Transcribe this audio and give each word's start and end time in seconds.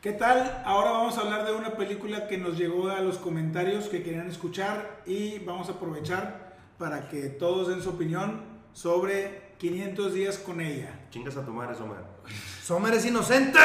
¿Qué 0.00 0.12
tal? 0.12 0.62
Ahora 0.64 0.92
vamos 0.92 1.18
a 1.18 1.22
hablar 1.22 1.44
de 1.44 1.52
una 1.52 1.76
película 1.76 2.28
que 2.28 2.38
nos 2.38 2.56
llegó 2.56 2.88
a 2.88 3.00
los 3.00 3.18
comentarios 3.18 3.88
que 3.88 4.04
querían 4.04 4.28
escuchar 4.28 5.02
y 5.06 5.40
vamos 5.40 5.68
a 5.68 5.72
aprovechar 5.72 6.56
para 6.78 7.08
que 7.08 7.22
todos 7.22 7.66
den 7.66 7.82
su 7.82 7.90
opinión 7.90 8.42
sobre 8.72 9.54
500 9.58 10.14
días 10.14 10.38
con 10.38 10.60
ella. 10.60 11.00
Chingas 11.10 11.36
a 11.36 11.44
tu 11.44 11.50
madre, 11.50 11.74
Sommer. 11.74 11.98
Sommer 12.62 12.94
es 12.94 13.06
inocente. 13.06 13.58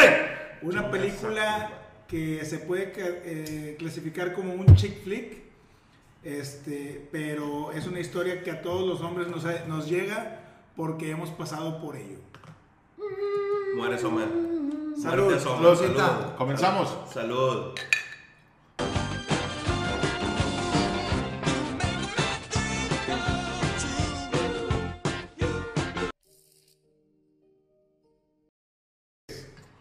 Una 0.64 0.90
Chingas 0.90 0.90
película 0.90 1.70
que 2.08 2.44
se 2.46 2.58
puede 2.58 2.92
eh, 2.98 3.76
clasificar 3.78 4.34
como 4.34 4.56
un 4.56 4.76
chick 4.76 5.04
flick, 5.04 5.38
este, 6.24 7.10
pero 7.12 7.72
es 7.74 7.86
una 7.86 8.00
historia 8.00 8.42
que 8.42 8.50
a 8.50 8.64
todos 8.64 8.88
los 8.88 9.02
hombres 9.02 9.28
nos, 9.28 9.46
nos 9.68 9.88
llega 9.88 10.40
porque 10.76 11.12
hemos 11.12 11.30
pasado 11.30 11.80
por 11.80 11.96
ello. 11.96 12.18
Muere 13.76 14.00
Sommer. 14.00 14.53
Salud. 15.02 15.34
Comenzamos. 16.38 16.98
Salud. 17.12 17.74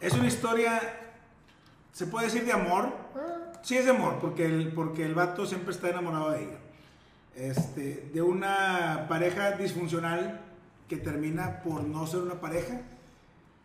Es 0.01 0.15
una 0.15 0.27
historia, 0.27 0.81
se 1.93 2.07
puede 2.07 2.27
decir 2.27 2.45
de 2.45 2.53
amor. 2.53 2.93
Sí 3.63 3.77
es 3.77 3.85
de 3.85 3.93
amor, 3.93 4.19
porque 4.21 4.47
el, 4.47 4.73
porque 4.73 5.05
el 5.05 5.15
vato 5.15 5.47
siempre 5.47 5.73
está 5.73 5.91
enamorado 5.91 6.31
de 6.31 6.43
ella. 6.43 6.59
Este, 7.37 8.11
de 8.13 8.21
una 8.21 9.07
pareja 9.09 9.53
disfuncional 9.53 10.41
que 10.89 10.97
termina 10.97 11.63
por 11.63 11.85
no 11.85 12.07
ser 12.07 12.21
una 12.21 12.41
pareja. 12.41 12.81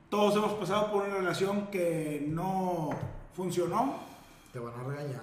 Todos 0.09 0.35
hemos 0.37 0.53
pasado 0.53 0.91
por 0.91 1.03
una 1.03 1.15
relación 1.15 1.67
que 1.67 2.25
no 2.29 2.89
funcionó. 3.33 3.95
Te 4.53 4.59
van 4.59 4.73
a 4.79 4.83
regañar. 4.83 5.21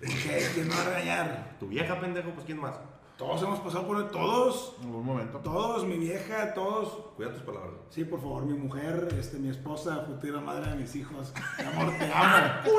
Que 0.00 0.64
no 0.64 0.74
va 0.74 0.82
a 0.82 0.84
regañar. 0.84 1.56
Tu 1.58 1.68
vieja, 1.68 1.98
pendejo, 1.98 2.30
pues 2.30 2.44
¿quién 2.44 2.60
más? 2.60 2.74
Todos 3.16 3.42
hemos 3.42 3.60
pasado 3.60 3.86
por 3.86 4.10
todos, 4.10 4.76
En 4.80 4.86
algún 4.86 5.04
momento. 5.04 5.38
todos, 5.38 5.84
mi 5.84 5.98
vieja, 5.98 6.54
todos. 6.54 6.88
Cuida 7.16 7.32
tus 7.32 7.42
palabras. 7.42 7.74
Sí, 7.90 8.04
por 8.04 8.20
favor, 8.20 8.44
mi 8.44 8.54
mujer, 8.54 9.08
este, 9.18 9.38
mi 9.38 9.48
esposa, 9.50 10.04
futura 10.06 10.40
madre 10.40 10.70
de 10.70 10.76
mis 10.76 10.94
hijos. 10.96 11.32
Mi 11.58 11.64
amor, 11.64 11.92
te 11.98 12.04
amo. 12.14 12.78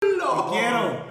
Te 0.00 0.08
quiero. 0.50 1.06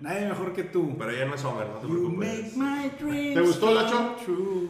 Nadie 0.00 0.26
mejor 0.28 0.52
que 0.52 0.64
tú. 0.64 0.96
Pero 0.98 1.10
ella 1.10 1.24
no 1.26 1.34
es 1.34 1.40
Sommer, 1.40 1.68
no 1.68 1.78
te 1.78 1.86
You 1.88 1.92
preocupes. 1.94 2.56
make 2.56 2.56
my 2.56 2.88
dreams 3.00 3.34
¿Te 3.34 3.40
gustó, 3.40 3.74
Lacho? 3.74 4.16
true. 4.24 4.68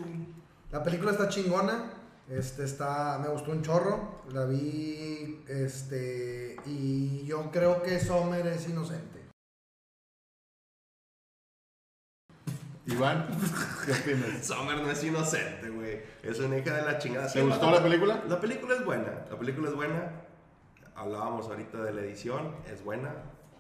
La 0.73 0.83
película 0.83 1.11
está 1.11 1.29
chingona. 1.29 1.93
Este 2.31 2.65
está, 2.65 3.19
me 3.19 3.29
gustó 3.29 3.51
un 3.51 3.63
chorro. 3.63 4.23
La 4.33 4.47
vi, 4.47 5.45
este, 5.47 6.57
y 6.65 7.27
yo 7.27 7.51
creo 7.51 7.83
que 7.83 8.01
Sommer 8.01 8.47
es 8.47 8.67
inocente. 8.71 9.21
Iván, 12.87 13.29
¿qué 13.85 13.93
opinas? 13.93 14.47
Sommer 14.47 14.79
no 14.79 14.91
es 14.91 15.05
inocente, 15.05 15.69
güey. 15.69 16.01
Es 16.23 16.41
una 16.41 16.57
hija 16.57 16.75
de 16.75 16.83
la 16.91 16.97
chingada. 16.97 17.31
¿Te 17.31 17.43
gustó 17.43 17.71
la 17.71 17.83
película? 17.83 18.25
La 18.27 18.41
película 18.41 18.75
es 18.75 18.85
buena. 18.85 19.27
La 19.31 19.39
película 19.39 19.69
es 19.69 19.75
buena. 19.75 20.23
Hablábamos 20.95 21.49
ahorita 21.49 21.85
de 21.85 21.93
la 21.93 22.01
edición. 22.01 22.57
Es 22.73 22.83
buena. 22.83 23.13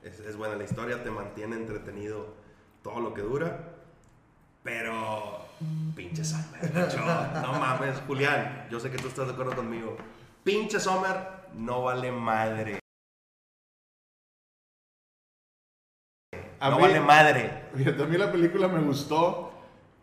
Es, 0.02 0.18
es 0.20 0.34
buena 0.38 0.56
la 0.56 0.64
historia. 0.64 1.04
Te 1.04 1.10
mantiene 1.10 1.56
entretenido 1.56 2.34
todo 2.82 3.00
lo 3.00 3.12
que 3.12 3.20
dura. 3.20 3.74
Pero. 4.62 5.41
Pinche 5.94 6.24
Sommer. 6.24 6.72
No 7.42 7.52
mames, 7.54 7.96
Julián. 8.06 8.66
Yo 8.70 8.80
sé 8.80 8.90
que 8.90 8.98
tú 8.98 9.08
estás 9.08 9.26
de 9.26 9.32
acuerdo 9.32 9.54
conmigo. 9.56 9.96
Pinche 10.44 10.80
Sommer 10.80 11.16
no 11.54 11.82
vale 11.82 12.10
madre. 12.12 12.78
A 16.60 16.70
no 16.70 16.76
mí- 16.76 16.82
vale 16.82 17.00
madre. 17.00 17.64
A 17.74 18.04
mí 18.06 18.16
la 18.16 18.30
película 18.30 18.68
me 18.68 18.80
gustó 18.80 19.52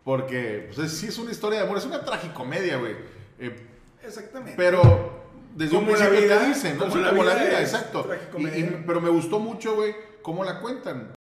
porque 0.03 0.69
pues, 0.73 0.79
es- 0.91 0.97
sí 0.99 1.07
es 1.07 1.17
una 1.17 1.31
historia 1.31 1.59
de 1.59 1.65
amor, 1.65 1.77
es 1.77 1.85
una 1.85 2.03
tragicomedia, 2.03 2.77
güey. 2.77 2.95
Eh, 3.39 3.67
Exactamente. 4.03 4.55
pero 4.57 5.23
desde 5.55 5.75
un 5.77 5.85
la 5.85 5.91
principio 5.95 6.21
vida, 6.21 6.39
te 6.39 6.47
dicen, 6.47 6.77
¿no? 6.77 6.83
como 6.83 6.95
Sí, 6.95 7.01
la 7.01 7.09
como 7.09 7.23
la 7.23 7.33
vida 7.35 7.45
vida, 7.45 7.61
es 7.61 7.73
exacto. 7.73 8.03
tragicomedia. 8.03 8.57
Y- 8.57 8.61
y- 8.63 8.83
pero 8.85 9.01
me 9.01 9.09
gustó 9.09 9.39
mucho, 9.39 9.75
güey, 9.75 9.95
cómo 10.21 10.43
la 10.43 10.59
cuentan. 10.59 11.13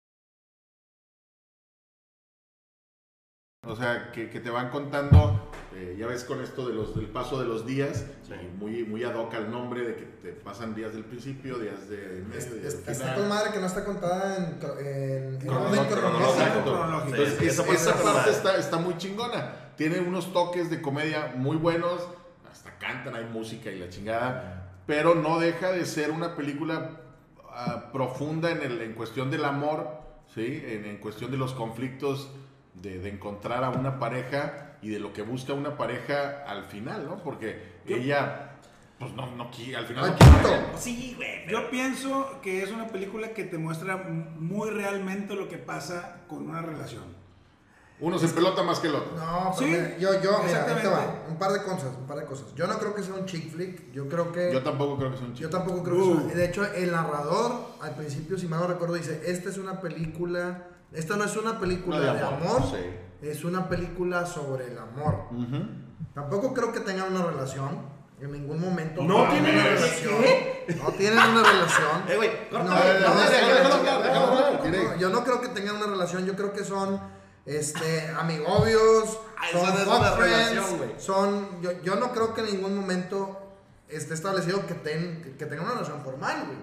O 3.66 3.74
sea, 3.76 4.12
que, 4.12 4.30
que 4.30 4.38
te 4.40 4.48
van 4.50 4.70
contando, 4.70 5.50
eh, 5.74 5.96
ya 5.98 6.06
ves 6.06 6.22
con 6.24 6.40
esto 6.40 6.68
de 6.68 6.74
los, 6.74 6.94
del 6.94 7.06
paso 7.06 7.40
de 7.40 7.46
los 7.46 7.66
días, 7.66 8.06
Sí. 8.22 8.32
y 8.34 8.56
muy, 8.56 8.84
muy 8.84 9.02
ad 9.04 9.14
hoc 9.16 9.34
al 9.34 9.50
nombre 9.50 9.82
de 9.82 9.96
que 9.96 10.04
te 10.04 10.32
pasan 10.32 10.74
días 10.74 10.92
del 10.92 11.04
principio, 11.04 11.58
días 11.58 11.88
de 11.88 12.24
medio, 12.28 12.38
Es- 12.38 12.62
días 12.62 12.74
es- 12.74 12.88
está 12.88 13.14
con 13.16 13.28
madre 13.28 13.50
que 13.52 13.58
no 13.60 13.66
está 13.66 13.84
contada 13.84 14.36
en, 14.36 14.44
en, 14.44 15.34
en 15.34 15.38
Cronológico, 15.40 15.82
orden 15.82 15.98
cronológico. 15.98 16.34
cronológico. 16.34 16.62
Cronológico. 16.62 17.16
Sí, 17.16 17.22
Entonces, 17.22 17.42
esa 17.42 17.62
esa, 17.62 17.64
parte 17.64 17.74
esa 17.82 17.90
está 17.90 18.12
parte 18.12 18.30
está, 18.30 18.56
está 18.56 18.76
muy 18.78 18.96
chingona. 18.98 19.52
Tiene 19.76 19.98
unos 20.00 20.32
toques 20.32 20.70
de 20.70 20.80
comedia 20.80 21.32
muy 21.36 21.56
buenos. 21.56 22.06
Hasta 22.50 22.78
cantan, 22.78 23.14
hay 23.16 23.24
música 23.26 23.70
y 23.70 23.78
la 23.78 23.88
chingada. 23.88 24.80
Pero 24.86 25.14
no 25.16 25.38
deja 25.40 25.72
de 25.72 25.84
ser 25.84 26.10
una 26.12 26.36
película 26.36 27.00
ah, 27.50 27.90
profunda 27.92 28.50
en, 28.52 28.62
el, 28.62 28.80
en 28.80 28.92
cuestión 28.94 29.30
del 29.30 29.44
amor, 29.44 29.88
¿sí? 30.34 30.62
en, 30.64 30.84
en 30.84 30.98
cuestión 30.98 31.30
de 31.32 31.36
los 31.36 31.52
conflictos 31.52 32.30
de, 32.82 32.98
de 32.98 33.08
encontrar 33.10 33.64
a 33.64 33.70
una 33.70 33.98
pareja 33.98 34.76
y 34.82 34.90
de 34.90 34.98
lo 34.98 35.12
que 35.12 35.22
busca 35.22 35.52
una 35.52 35.76
pareja 35.76 36.44
al 36.46 36.64
final, 36.64 37.06
¿no? 37.06 37.22
Porque 37.22 37.80
ella, 37.86 38.52
pues 38.98 39.12
no, 39.14 39.26
no 39.34 39.44
al 39.44 39.86
final 39.86 40.10
no 40.10 40.16
quiere. 40.16 40.58
Sí, 40.76 41.14
güey. 41.16 41.48
Yo 41.48 41.70
pienso 41.70 42.40
que 42.42 42.62
es 42.62 42.70
una 42.70 42.86
película 42.88 43.30
que 43.30 43.44
te 43.44 43.58
muestra 43.58 43.96
muy 43.96 44.70
realmente 44.70 45.34
lo 45.34 45.48
que 45.48 45.58
pasa 45.58 46.22
con 46.28 46.48
una 46.48 46.62
relación. 46.62 47.04
Uno 47.98 48.18
se 48.18 48.28
pelota 48.28 48.62
más 48.62 48.78
que 48.80 48.88
el 48.88 48.94
otro. 48.96 49.12
No, 49.16 49.52
pero 49.56 49.58
Sí, 49.58 49.64
mira, 49.64 49.96
yo, 49.98 50.20
yo, 50.22 50.42
mira, 50.44 50.66
ahí 50.68 50.82
te 50.82 50.88
va. 50.88 51.14
Un 51.30 51.36
par 51.38 51.52
de 51.52 51.62
cosas, 51.62 51.90
un 51.98 52.06
par 52.06 52.18
de 52.18 52.26
cosas. 52.26 52.54
Yo 52.54 52.66
no 52.66 52.78
creo 52.78 52.94
que 52.94 53.02
sea 53.02 53.14
un 53.14 53.24
chick 53.24 53.50
flick. 53.50 53.90
Yo 53.92 54.06
creo 54.08 54.32
que. 54.32 54.52
Yo 54.52 54.62
tampoco 54.62 54.98
creo 54.98 55.12
que 55.12 55.16
sea 55.16 55.26
un 55.26 55.32
Yo 55.34 55.48
chico. 55.48 55.50
tampoco 55.50 55.82
creo 55.82 55.96
que 55.96 56.02
Uh. 56.02 56.26
sea. 56.28 56.36
De 56.36 56.44
hecho, 56.44 56.64
el 56.74 56.92
narrador, 56.92 57.52
al 57.80 57.94
principio, 57.94 58.38
si 58.38 58.46
mal 58.48 58.60
no 58.60 58.66
recuerdo, 58.66 58.94
dice: 58.94 59.22
Esta 59.24 59.48
es 59.48 59.56
una 59.56 59.80
película. 59.80 60.68
Esta 60.92 61.16
no 61.16 61.24
es 61.24 61.36
una 61.36 61.58
película 61.58 61.98
de, 61.98 62.04
de 62.04 62.10
amor, 62.10 62.32
amor, 62.34 62.62
sí. 62.70 63.26
es 63.26 63.44
una 63.44 63.68
película 63.68 64.24
sobre 64.26 64.66
el 64.66 64.78
amor. 64.78 65.24
Tampoco 66.14 66.52
creo 66.54 66.72
que 66.72 66.80
tengan 66.80 67.12
una 67.14 67.24
relación. 67.26 67.96
En 68.18 68.32
ningún 68.32 68.58
momento. 68.60 69.02
¿No 69.02 69.28
tienen 69.28 69.54
una 69.56 69.64
relación. 69.64 70.14
No 70.82 70.90
tienen 70.92 71.18
una 71.18 71.42
relación. 71.42 72.02
Eh, 72.08 72.16
güey, 72.16 72.30
Yo 74.98 75.08
no 75.10 75.22
creo 75.24 75.40
que 75.40 75.48
tengan 75.48 75.76
una 75.76 75.86
relación, 75.86 76.24
yo 76.24 76.34
creo 76.34 76.52
que 76.52 76.64
son 76.64 76.98
este 77.46 78.08
amigobios, 78.18 79.18
Ah, 79.38 79.44
son 79.52 79.68
es 79.78 79.86
una 79.86 80.12
friends, 80.12 80.50
relación, 80.50 80.92
son 80.98 81.62
yo, 81.62 81.70
yo 81.82 81.96
no 81.96 82.10
creo 82.12 82.32
que 82.32 82.40
en 82.40 82.46
ningún 82.56 82.74
momento 82.74 83.38
esté 83.86 84.14
establecido 84.14 84.66
que, 84.66 84.72
ten, 84.74 85.22
que, 85.22 85.36
que 85.36 85.44
tengan 85.44 85.66
una 85.66 85.74
relación 85.74 86.02
formal, 86.02 86.44
güey. 86.46 86.58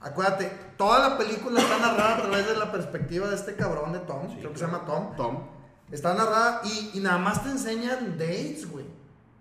Acuérdate, 0.00 0.52
toda 0.76 1.08
la 1.08 1.18
película 1.18 1.60
está 1.60 1.78
narrada 1.78 2.16
a 2.18 2.22
través 2.22 2.46
de 2.46 2.56
la 2.56 2.70
perspectiva 2.70 3.26
de 3.26 3.34
este 3.34 3.56
cabrón 3.56 3.92
de 3.92 3.98
Tom, 3.98 4.28
creo 4.38 4.52
que 4.52 4.58
se 4.58 4.64
llama 4.64 4.84
Tom. 4.86 5.16
Tom. 5.16 5.48
Está 5.90 6.14
narrada 6.14 6.60
y, 6.64 6.92
y 6.94 7.00
nada 7.00 7.18
más 7.18 7.42
te 7.42 7.50
enseñan 7.50 8.16
dates, 8.16 8.70
güey. 8.70 8.86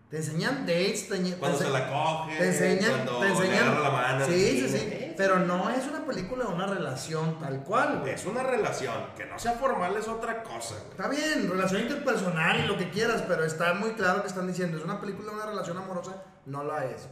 Te 0.09 0.17
enseñan 0.17 0.65
dates, 0.65 1.09
te, 1.09 1.35
Cuando 1.35 1.59
se 1.59 1.69
la 1.69 1.89
coge, 1.89 2.37
te 2.37 2.47
enseñan, 2.47 2.91
cuando 3.05 3.19
te 3.19 3.25
le 3.25 3.31
enseñan. 3.33 3.67
agarra 3.67 3.79
la 3.81 3.89
mano. 3.91 4.25
sí, 4.25 4.61
sí, 4.67 4.69
sí. 4.69 4.96
Pero 5.17 5.39
no 5.39 5.69
es 5.69 5.87
una 5.87 6.05
película 6.05 6.45
de 6.45 6.53
una 6.53 6.67
relación 6.67 7.39
tal 7.39 7.63
cual, 7.63 7.99
güey. 8.01 8.13
Es 8.13 8.25
una 8.25 8.43
relación. 8.43 8.93
Que 9.17 9.25
no 9.25 9.37
sea 9.39 9.53
formal 9.53 9.95
es 9.97 10.07
otra 10.07 10.43
cosa, 10.43 10.75
güey. 10.75 10.91
Está 10.91 11.07
bien, 11.07 11.49
relación 11.49 11.81
interpersonal 11.81 12.59
y 12.59 12.67
lo 12.67 12.77
que 12.77 12.89
quieras, 12.91 13.23
pero 13.27 13.43
está 13.43 13.73
muy 13.73 13.91
claro 13.93 14.21
que 14.21 14.27
están 14.27 14.47
diciendo, 14.47 14.77
es 14.77 14.83
una 14.83 15.01
película 15.01 15.29
de 15.31 15.35
una 15.37 15.45
relación 15.47 15.77
amorosa, 15.77 16.23
no 16.45 16.63
la 16.63 16.85
es. 16.85 17.07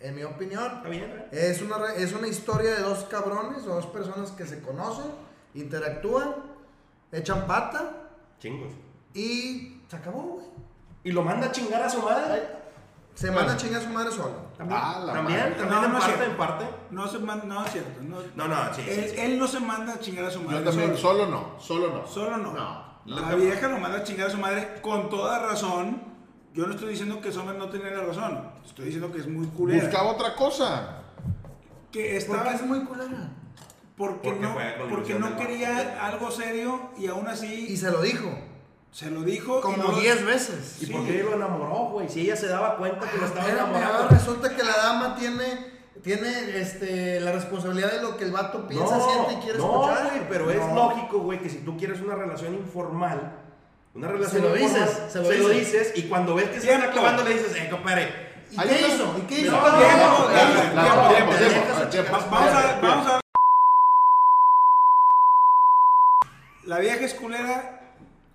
En 0.00 0.14
mi 0.14 0.22
opinión, 0.22 0.76
Está 0.76 0.88
bien, 0.88 1.10
güey. 1.10 1.22
es 1.32 1.60
una, 1.60 1.92
es 1.94 2.12
una 2.12 2.28
historia 2.28 2.74
de 2.76 2.82
dos 2.82 3.04
cabrones 3.10 3.64
o 3.66 3.74
dos 3.74 3.86
personas 3.86 4.30
que 4.30 4.46
se 4.46 4.62
conocen, 4.62 5.06
interactúan, 5.54 6.36
echan 7.10 7.46
pata 7.48 8.08
Chingos. 8.38 8.72
y 9.14 9.82
se 9.88 9.96
acabó, 9.96 10.22
güey. 10.22 10.46
Y 11.02 11.10
lo 11.10 11.22
manda 11.22 11.48
a 11.48 11.52
chingar 11.52 11.82
a 11.82 11.88
su 11.88 12.00
madre. 12.02 12.57
Se 13.18 13.32
manda 13.32 13.54
a 13.54 13.56
chingar 13.56 13.80
a 13.80 13.84
su 13.84 13.90
madre 13.90 14.12
solo. 14.12 14.32
También. 14.56 14.80
Ah, 14.80 15.02
la 15.04 15.12
también, 15.12 15.40
madre. 15.40 15.54
también 15.56 15.80
No, 15.80 15.86
en 15.86 15.92
no 15.92 15.98
es 15.98 16.04
parte, 16.04 16.24
en 16.24 16.36
parte. 16.36 16.64
No 16.90 17.08
se 17.08 17.18
manda, 17.18 17.44
no 17.46 17.64
es 17.64 17.72
cierto. 17.72 18.00
No, 18.02 18.16
No, 18.36 18.46
no, 18.48 18.74
sí, 18.74 18.82
sí, 18.84 18.90
él, 18.90 19.08
sí. 19.10 19.16
él 19.18 19.38
no 19.40 19.48
se 19.48 19.58
manda 19.58 19.94
a 19.94 19.98
chingar 19.98 20.24
a 20.26 20.30
su 20.30 20.40
madre. 20.40 20.58
Yo 20.60 20.64
también, 20.70 20.96
solo. 20.96 21.24
solo 21.24 21.26
no, 21.26 21.60
solo 21.60 21.88
no. 21.92 22.06
Solo 22.06 22.36
no. 22.36 22.52
No. 22.52 22.88
La 23.06 23.34
vieja 23.34 23.66
lo 23.66 23.78
manda 23.78 23.98
a 23.98 24.02
chingar 24.04 24.28
a 24.28 24.30
su 24.30 24.38
madre 24.38 24.80
con 24.82 25.08
toda 25.10 25.40
razón. 25.40 26.00
Yo 26.54 26.66
no 26.66 26.74
estoy 26.74 26.90
diciendo 26.90 27.20
que 27.20 27.32
Sommer 27.32 27.56
no 27.56 27.68
tenía 27.68 27.90
la 27.90 28.04
razón. 28.04 28.52
Estoy 28.64 28.84
diciendo 28.84 29.10
que 29.10 29.18
es 29.18 29.26
muy 29.26 29.48
culera. 29.48 29.82
Buscaba 29.82 30.10
otra 30.12 30.36
cosa. 30.36 30.98
que 31.90 32.02
¿Por 32.04 32.36
estaba, 32.36 32.44
qué 32.50 32.54
es 32.54 32.62
muy 32.62 32.84
culera? 32.84 33.30
porque, 33.96 34.28
Porque 34.30 34.40
no, 34.40 34.54
porque 34.90 35.14
no 35.18 35.36
quería 35.36 36.06
algo 36.06 36.30
serio 36.30 36.90
y 36.96 37.08
aún 37.08 37.26
Y 37.26 37.30
así 37.30 37.76
se 37.76 37.90
lo 37.90 38.00
dijo. 38.00 38.28
Se 38.92 39.10
lo 39.10 39.22
dijo. 39.22 39.60
Como 39.60 39.76
no 39.76 39.88
lo- 39.92 39.98
10 40.00 40.24
veces. 40.24 40.78
¿Y 40.80 40.86
Sí. 40.86 40.92
por 40.92 41.04
qué 41.06 41.22
lo 41.22 41.34
enamoró, 41.34 41.90
güey? 41.92 42.08
Si 42.08 42.22
ella 42.22 42.36
se 42.36 42.48
daba 42.48 42.76
cuenta 42.76 43.08
que 43.10 43.18
lo 43.18 43.26
estaba 43.26 43.48
enamorando. 43.48 44.08
resulta 44.08 44.54
que 44.56 44.62
la 44.64 44.76
dama 44.76 45.14
tiene, 45.16 45.78
tiene 46.02 46.58
este, 46.60 47.20
la 47.20 47.32
responsabilidad 47.32 47.92
de 47.92 48.02
lo 48.02 48.16
que 48.16 48.24
el 48.24 48.32
vato 48.32 48.66
piensa, 48.66 48.98
siente 49.00 49.34
y 49.34 49.36
quiere 49.36 49.58
no, 49.58 49.82
escuchar. 49.84 50.08
güey, 50.10 50.28
pero 50.28 50.50
es 50.50 50.58
No. 50.66 50.74
lógico, 50.74 51.18
güey, 51.20 51.38
que 51.40 51.50
si 51.50 51.58
tú 51.58 51.76
quieres 51.76 52.00
una 52.00 52.14
relación 52.14 52.54
informal, 52.54 53.36
una 53.94 54.08
relación 54.08 54.42
lo 54.42 54.56
informal, 54.56 54.88
dices, 54.88 55.12
se 55.12 55.22
lo 55.22 55.28
dices. 55.28 55.72
dices. 55.72 55.92
y 55.96 56.08
cuando 56.08 56.34
ves 56.34 56.46
que 56.48 56.60
se 56.60 56.66
está 56.70 56.78
Tiempo. 56.78 56.92
clavando 56.92 57.24
le 57.24 57.34
dices, 57.34 57.54
eh, 57.56 57.68
compadre, 57.70 58.28
¿Y 58.50 58.56
qué 58.56 58.80
hizo? 58.88 59.14
¿Y 59.18 59.20
qué 59.26 59.40
hizo? 59.42 59.50
No. 59.52 59.60
Vamos 59.60 59.82
a, 62.54 62.80
vamos 62.80 63.06
a. 63.06 63.20
La 66.64 66.78
vieja 66.78 67.04
es 67.04 67.12
culera. 67.14 67.77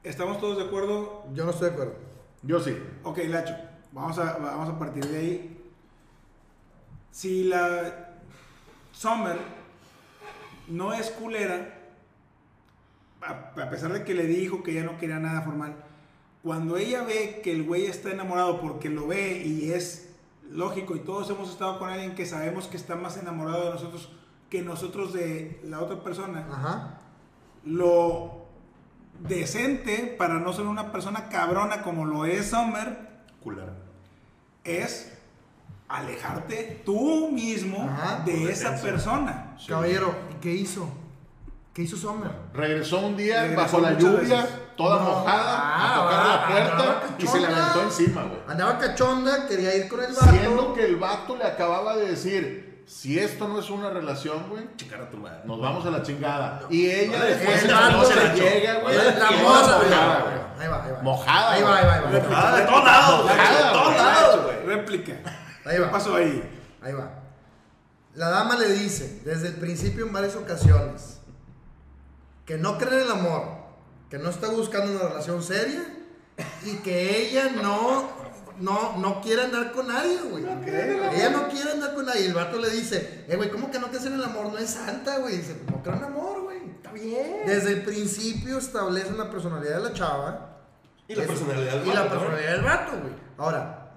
¿Estamos 0.04 0.40
todos 0.40 0.58
de 0.58 0.64
acuerdo? 0.66 1.26
Yo 1.34 1.46
no 1.46 1.52
estoy 1.52 1.70
de 1.70 1.74
acuerdo. 1.74 1.96
Yo 2.42 2.60
sí. 2.60 2.78
Ok, 3.04 3.20
Lacho. 3.30 3.56
Vamos 3.92 4.18
a, 4.20 4.38
vamos 4.38 4.70
a 4.70 4.80
partir 4.80 5.06
de 5.06 5.18
ahí. 5.18 5.72
Si 7.12 7.46
la 7.46 8.10
Summer 8.92 9.38
no 10.68 10.94
es 10.94 11.10
culera, 11.12 11.80
a, 13.22 13.62
a 13.62 13.70
pesar 13.70 13.94
de 13.94 14.04
que 14.04 14.14
le 14.14 14.26
dijo 14.26 14.64
que 14.64 14.74
ya 14.74 14.84
no 14.84 14.98
quería 14.98 15.20
nada 15.20 15.42
formal, 15.44 15.76
cuando 16.42 16.76
ella 16.76 17.04
ve 17.04 17.40
que 17.44 17.54
el 17.54 17.64
güey 17.64 17.86
está 17.86 18.12
enamorado 18.12 18.60
porque 18.60 18.90
lo 18.90 19.08
ve 19.08 19.44
y 19.46 19.72
es 19.72 20.10
lógico 20.50 20.96
y 20.96 21.00
todos 21.00 21.30
hemos 21.30 21.50
estado 21.50 21.80
con 21.80 21.90
alguien 21.90 22.16
que 22.16 22.26
sabemos 22.26 22.68
que 22.68 22.76
está 22.78 22.96
más 22.96 23.16
enamorado 23.18 23.66
de 23.66 23.72
nosotros 23.72 24.12
que 24.50 24.62
nosotros 24.62 25.14
de 25.14 25.60
la 25.64 25.80
otra 25.82 26.04
persona, 26.04 26.48
Ajá. 26.52 27.00
lo 27.66 28.43
decente 29.20 30.16
para 30.18 30.36
no 30.36 30.54
ser 30.54 30.66
una 30.66 30.92
persona 30.92 31.30
cabrona 31.30 31.82
como 31.82 32.06
lo 32.06 32.26
es 32.26 32.50
Summer 32.50 33.14
es 34.64 35.12
alejarte 35.90 36.82
tú 36.86 37.30
mismo 37.32 37.84
Ajá, 37.90 38.24
de 38.26 38.52
esa 38.52 38.82
persona. 38.82 39.56
Caballero, 39.68 40.16
¿y 40.32 40.36
qué 40.42 40.52
hizo? 40.54 40.90
¿Qué 41.74 41.82
hizo 41.84 41.98
Sommer? 41.98 42.32
Regresó 42.54 43.00
un 43.00 43.18
día 43.18 43.42
Regresó 43.44 43.62
bajo 43.62 43.80
la 43.80 43.94
lluvia, 43.98 44.42
veces. 44.44 44.50
toda 44.78 45.00
No. 45.04 45.10
mojada, 45.10 45.60
Ah, 45.60 45.92
a 45.92 46.04
tocar 46.04 46.28
la 46.28 46.48
puerta 46.48 47.16
y 47.18 47.28
se 47.28 47.40
le 47.40 47.48
aventó 47.48 47.84
encima, 47.84 48.24
güey. 48.24 48.40
Andaba 48.48 48.78
cachonda, 48.78 49.48
quería 49.48 49.76
ir 49.76 49.88
con 49.90 50.00
el 50.04 50.14
vato. 50.14 50.30
Siendo 50.30 50.74
que 50.74 50.86
el 50.86 50.96
vato 50.98 51.36
le 51.36 51.44
acababa 51.46 51.96
de 51.98 52.10
decir, 52.12 52.73
si 52.86 53.18
esto 53.20 53.48
no 53.48 53.60
es 53.60 53.70
una 53.70 53.90
relación, 53.90 54.50
güey, 54.50 54.66
a 55.06 55.10
tu 55.10 55.18
madre. 55.18 55.42
nos 55.46 55.60
vamos 55.62 55.86
a 55.86 55.92
la 55.92 56.02
chingada. 56.04 56.62
Y 56.70 56.90
ella 56.90 57.18
No, 57.20 57.26
después 57.26 57.68
la 57.68 58.06
se 58.06 58.16
le 58.16 58.36
llega, 58.36 58.80
güey. 58.82 58.96
La 58.98 59.04
toda 59.04 59.78
güey. 59.78 59.90
mojada. 59.90 60.54
Ahí 60.60 60.68
va, 60.68 60.84
ahí 60.86 60.92
va. 60.92 61.02
Mojada, 61.02 61.52
Ahí 61.54 61.64
va, 61.64 61.78
ahí 61.78 61.86
va, 61.86 61.94
ahí 61.96 62.02
va. 62.30 62.50
Ah, 62.52 62.56
de 62.58 62.66
todos 62.66 62.84
lados, 62.86 63.24
güey, 63.24 63.36
Mojada, 63.38 63.66
de 63.66 63.72
todos 63.74 63.96
lados, 63.96 64.44
güey. 64.44 64.66
Réplica. 64.66 65.14
Ahí 65.66 65.76
¿Qué 65.78 65.80
va. 65.82 65.92
pasó 65.92 66.16
ahí? 66.16 66.44
Ahí 66.82 66.94
va. 66.94 67.10
La 68.16 68.30
dama 68.30 68.56
le 68.58 68.72
dice, 68.74 69.22
desde 69.26 69.48
el 69.48 69.56
principio 69.56 70.06
en 70.06 70.14
varias 70.14 70.36
ocasiones, 70.36 71.20
que 72.46 72.58
no 72.58 72.78
cree 72.78 73.00
en 73.00 73.06
el 73.06 73.12
amor, 73.12 73.44
que 74.10 74.20
no 74.20 74.30
está 74.30 74.50
buscando 74.50 74.92
una 74.92 75.10
relación 75.10 75.42
seria 75.42 75.82
y 76.64 76.76
que 76.78 77.28
ella 77.28 77.50
no, 77.62 78.10
no, 78.60 78.98
no 78.98 79.22
quiere 79.22 79.44
andar 79.44 79.72
con 79.72 79.88
nadie, 79.88 80.18
güey. 80.30 80.44
ella 80.44 81.30
no 81.32 81.48
quiere 81.50 81.72
andar 81.72 81.94
con 81.94 82.06
nadie. 82.06 82.22
Y 82.24 82.28
el 82.28 82.34
vato 82.34 82.58
le 82.60 82.70
dice, 82.70 83.26
eh, 83.28 83.36
güey, 83.36 83.50
¿cómo 83.50 83.70
que 83.72 83.80
no 83.80 83.88
crees 83.88 84.06
en 84.06 84.14
el 84.14 84.24
amor? 84.24 84.52
No 84.52 84.58
es 84.58 84.70
santa, 84.72 85.18
güey. 85.20 85.38
Dice, 85.38 85.58
no 85.72 85.82
creo 85.84 85.96
en 85.96 86.04
amor, 86.04 86.42
güey. 86.44 86.58
Está 86.72 86.92
bien. 86.92 87.46
Desde 87.46 87.72
el 87.74 87.84
principio 87.84 88.58
establecen 88.58 89.18
la 89.18 89.30
personalidad 89.30 89.78
de 89.78 89.84
la 89.90 89.94
chava. 89.94 90.58
Y 91.08 91.16
la 91.16 91.24
Es- 91.24 91.28
personalidad 91.30 91.74
del 91.80 91.88
Y 91.88 91.94
la 91.94 92.02
vato, 92.04 92.16
¿no? 92.16 92.20
personalidad 92.22 92.52
del 92.54 92.62
vato, 92.64 92.92
güey. 93.02 93.14
Ahora, 93.38 93.92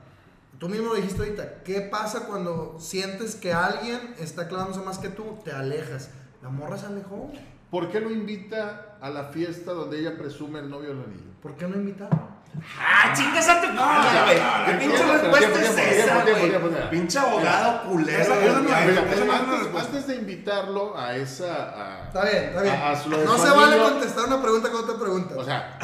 tú 0.58 0.68
mismo 0.68 0.88
lo 0.88 0.94
dijiste 0.96 1.22
ahorita. 1.22 1.62
¿Qué 1.62 1.80
pasa 1.82 2.26
cuando 2.26 2.76
sientes 2.80 3.34
que 3.36 3.52
alguien 3.52 4.14
está 4.18 4.48
clavándose 4.48 4.80
más 4.80 4.98
que 4.98 5.08
tú? 5.08 5.38
Te 5.44 5.52
alejas. 5.52 6.10
La 6.42 6.48
morra 6.48 6.78
se 6.78 6.86
alejó. 6.86 7.30
¿Por 7.70 7.90
qué 7.90 8.00
lo 8.00 8.10
invita 8.10 8.96
a 9.00 9.10
la 9.10 9.24
fiesta 9.24 9.72
donde 9.72 9.98
ella 9.98 10.16
presume 10.16 10.60
el 10.60 10.70
novio 10.70 10.90
del 10.90 11.00
anillo? 11.04 11.30
¿Por 11.42 11.56
qué 11.56 11.66
no 11.66 11.76
invitarlo? 11.76 12.35
Ah, 12.78 13.12
chingas 13.14 13.48
a 13.48 13.60
tu 13.60 13.68
madre, 13.68 14.22
güey. 14.24 14.66
¿Qué 14.66 14.72
pinche 14.86 15.04
respuesta 15.04 15.60
es 15.60 15.98
esa, 15.98 16.22
güey? 16.22 16.90
Pinche 16.90 17.18
abogado 17.18 17.82
culero. 17.84 18.34
No 18.34 19.24
no 19.24 19.78
antes, 19.78 20.06
de 20.06 20.16
invitarlo 20.16 20.96
a 20.98 21.16
esa... 21.16 21.46
a- 21.46 22.02
Está 22.06 22.24
bien, 22.24 22.44
está 22.44 22.62
bien. 22.62 23.24
no 23.24 23.38
se 23.38 23.50
vale 23.50 23.78
contestar 23.78 24.24
una 24.26 24.40
pregunta 24.42 24.70
con 24.70 24.84
otra 24.84 24.96
pregunta. 24.98 25.34
O 25.36 25.44
sea, 25.44 25.78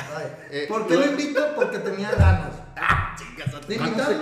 eh, 0.51 0.67
¿Por 0.69 0.87
qué 0.87 0.95
lo- 0.97 1.07
invito? 1.07 1.55
Porque 1.55 1.79
tenía 1.79 2.11
ganas. 2.13 2.53
Chingas 3.17 3.55
a 3.55 3.61
tu 3.61 3.69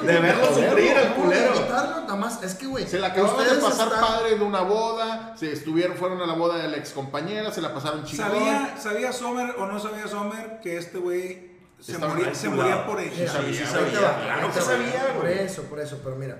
De 0.06 0.18
verlo 0.20 0.46
sufrir, 0.46 0.96
el 0.96 1.08
No, 1.10 1.14
culero. 1.14 1.52
De 1.52 1.56
invitarlo, 1.58 2.00
nada 2.02 2.16
más. 2.16 2.42
Es 2.42 2.54
que, 2.54 2.66
güey. 2.66 2.86
Se 2.86 2.98
la 2.98 3.08
acababan 3.08 3.44
de 3.48 3.54
pasar 3.56 3.88
padre 3.88 4.36
de 4.36 4.44
una 4.44 4.60
boda, 4.62 5.34
se 5.36 5.52
estuvieron, 5.52 5.96
fueron 5.96 6.20
a 6.20 6.26
la 6.26 6.34
boda 6.34 6.58
de 6.58 6.68
la 6.68 6.76
ex 6.76 6.90
compañera, 6.90 7.52
se 7.52 7.60
la 7.60 7.72
pasaron 7.72 8.04
chingón. 8.04 8.26
¿Sabía, 8.30 8.74
¿Sabía 8.78 9.12
Sommer 9.12 9.54
o 9.58 9.66
no 9.66 9.78
sabía 9.78 10.08
Sommer 10.08 10.60
que 10.62 10.76
este 10.76 10.98
güey 10.98 11.49
se, 11.80 11.98
moría, 11.98 12.34
se 12.34 12.48
moría 12.48 12.86
por 12.86 13.00
ella? 13.00 13.12
Mira, 13.16 13.32
sí 13.32 13.64
sabía, 13.64 14.20
claro 14.22 14.52
que 14.52 14.60
sabía, 14.60 15.14
Por 15.16 15.26
eso, 15.28 15.62
por 15.64 15.80
eso, 15.80 16.00
pero 16.04 16.16
mira. 16.16 16.38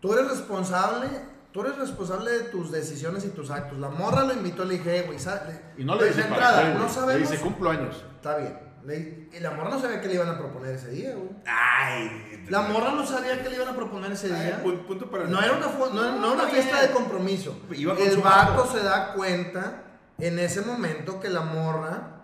Tú 0.00 0.12
eres 0.14 0.28
responsable, 0.28 1.08
tú 1.52 1.60
eres 1.62 1.76
responsable 1.76 2.30
de 2.30 2.40
tus 2.44 2.70
decisiones 2.70 3.24
y 3.24 3.28
tus 3.30 3.50
actos. 3.50 3.78
La 3.78 3.88
morra 3.88 4.22
lo 4.24 4.32
invitó, 4.32 4.64
le 4.64 4.74
dije, 4.78 4.98
"Eh, 4.98 5.02
güey, 5.02 5.18
sale. 5.18 5.60
Y 5.76 5.84
no 5.84 5.96
le 5.96 6.06
dice 6.06 6.22
para 6.22 6.34
entrada, 6.34 6.62
qué, 6.62 6.68
no 6.74 6.78
güey. 6.84 6.90
sabemos. 6.94 7.22
Le 7.30 7.30
dice 7.36 7.42
cumplo 7.42 7.70
años. 7.70 8.04
Está 8.16 8.36
bien. 8.36 8.58
Le- 8.84 9.28
y 9.32 9.40
la 9.40 9.50
morra 9.50 9.70
no 9.70 9.80
sabía 9.80 10.00
que 10.00 10.08
le 10.08 10.14
iban 10.14 10.28
a 10.28 10.38
proponer 10.38 10.74
ese 10.76 10.88
día, 10.90 11.14
güey. 11.14 11.28
Ay. 11.46 12.44
La 12.48 12.60
morra 12.62 12.92
no 12.92 13.04
sabía 13.04 13.42
que 13.42 13.48
le 13.50 13.56
iban 13.56 13.68
a 13.68 13.74
proponer 13.74 14.12
ese 14.12 14.28
día. 14.28 14.62
pu- 14.64 14.86
punto 14.86 15.10
para 15.10 15.24
No 15.24 15.42
era 15.42 15.52
una, 15.52 15.66
no, 15.66 15.84
era- 16.02 16.12
no 16.12 16.18
era 16.26 16.32
una 16.32 16.42
está 16.44 16.48
fiesta 16.54 16.80
de 16.82 16.90
compromiso. 16.92 17.58
Iba 17.72 17.94
El 17.98 18.18
vato. 18.18 18.66
se 18.72 18.82
da 18.82 19.12
cuenta 19.14 19.82
en 20.18 20.38
ese 20.38 20.62
momento 20.62 21.18
que 21.20 21.28
la 21.28 21.40
morra 21.40 22.17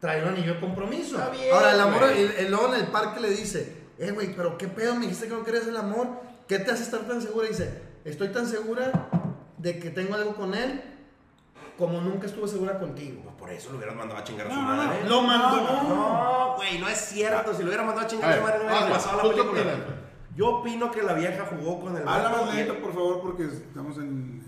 trae 0.00 0.22
un 0.22 0.28
anillo 0.28 0.54
de 0.54 0.60
compromiso. 0.60 1.16
Está 1.18 1.30
bien, 1.30 1.54
Ahora, 1.54 1.86
morra, 1.86 2.08
güey. 2.08 2.22
el, 2.22 2.30
el 2.32 2.50
luego 2.50 2.74
en 2.74 2.80
el 2.80 2.86
parque 2.88 3.20
le 3.20 3.30
dice, 3.30 3.76
eh, 3.98 4.10
güey, 4.12 4.34
pero 4.34 4.56
qué 4.58 4.68
pedo, 4.68 4.94
me 4.94 5.02
dijiste 5.02 5.28
que 5.28 5.34
no 5.34 5.44
querías 5.44 5.66
el 5.66 5.76
amor. 5.76 6.08
¿Qué 6.46 6.58
te 6.58 6.70
hace 6.70 6.82
estar 6.84 7.00
tan 7.00 7.20
segura? 7.20 7.46
Y 7.46 7.50
dice, 7.50 7.82
estoy 8.04 8.28
tan 8.28 8.46
segura 8.46 9.08
de 9.58 9.78
que 9.78 9.90
tengo 9.90 10.14
algo 10.14 10.34
con 10.34 10.54
él 10.54 10.82
como 11.76 12.00
nunca 12.00 12.26
estuve 12.26 12.48
segura 12.48 12.78
contigo. 12.78 13.20
Pues 13.22 13.34
por 13.36 13.50
eso 13.50 13.70
lo 13.70 13.76
hubieras 13.76 13.94
mandado 13.96 14.20
a 14.20 14.24
chingar 14.24 14.46
a 14.46 14.50
su 14.54 14.60
madre. 14.60 15.08
Lo 15.08 15.22
mandó. 15.22 15.56
No, 15.82 16.54
güey, 16.56 16.78
no 16.78 16.88
es 16.88 16.98
cierto. 16.98 17.52
Si 17.54 17.60
lo 17.62 17.66
hubiera 17.68 17.84
mandado 17.84 18.06
a 18.06 18.10
chingar 18.10 18.30
A 18.30 18.32
a 18.32 18.36
su 18.38 18.42
madre, 18.42 18.58
no 18.58 18.64
hubiera 18.66 18.88
pasado 18.88 19.16
la 19.18 19.22
¿tú 19.22 19.28
qué 19.30 19.42
película. 19.42 19.74
Yo 20.34 20.48
opino 20.58 20.90
que 20.90 21.02
la 21.02 21.14
vieja 21.14 21.44
jugó 21.46 21.80
con 21.80 21.96
el 21.96 22.06
Habla 22.06 22.28
más 22.30 22.54
lento, 22.54 22.78
por 22.80 22.94
favor, 22.94 23.20
porque 23.20 23.44
estamos 23.44 23.96
en- 23.98 24.38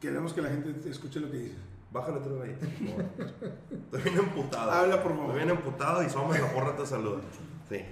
Queremos 0.00 0.32
que 0.32 0.42
la 0.42 0.48
gente 0.48 0.88
escuche 0.88 1.20
lo 1.20 1.30
que 1.30 1.36
dices. 1.36 1.58
Bájale 1.92 2.20
por 2.20 2.32
favor. 2.32 3.04
Estoy 3.84 4.02
bien 4.02 4.18
emputado. 4.18 4.70
Habla, 4.70 5.02
por 5.02 5.12
favor. 5.12 5.26
Estoy 5.26 5.44
bien 5.44 5.50
emputado 5.50 6.02
y 6.02 6.08
somos 6.10 6.38
la 6.38 6.46
porra 6.52 6.74
te 6.74 6.86
saluda. 6.86 7.20
Sí. 7.68 7.84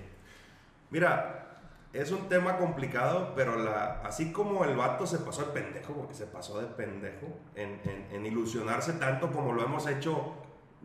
Mira, 0.91 1.47
es 1.93 2.11
un 2.11 2.29
tema 2.29 2.57
complicado, 2.57 3.33
pero 3.37 3.57
la, 3.57 4.01
así 4.03 4.33
como 4.33 4.65
el 4.65 4.77
vato 4.77 5.07
se 5.07 5.19
pasó 5.19 5.43
de 5.45 5.53
pendejo, 5.53 5.93
porque 5.93 6.15
se 6.15 6.27
pasó 6.27 6.59
de 6.61 6.67
pendejo 6.69 7.27
en, 7.55 7.81
en- 7.85 8.07
en 8.13 8.27
ilusionarse 8.27 8.95
tanto 8.95 9.31
como 9.31 9.53
lo 9.53 9.63
hemos 9.65 9.87
hecho, 9.87 10.35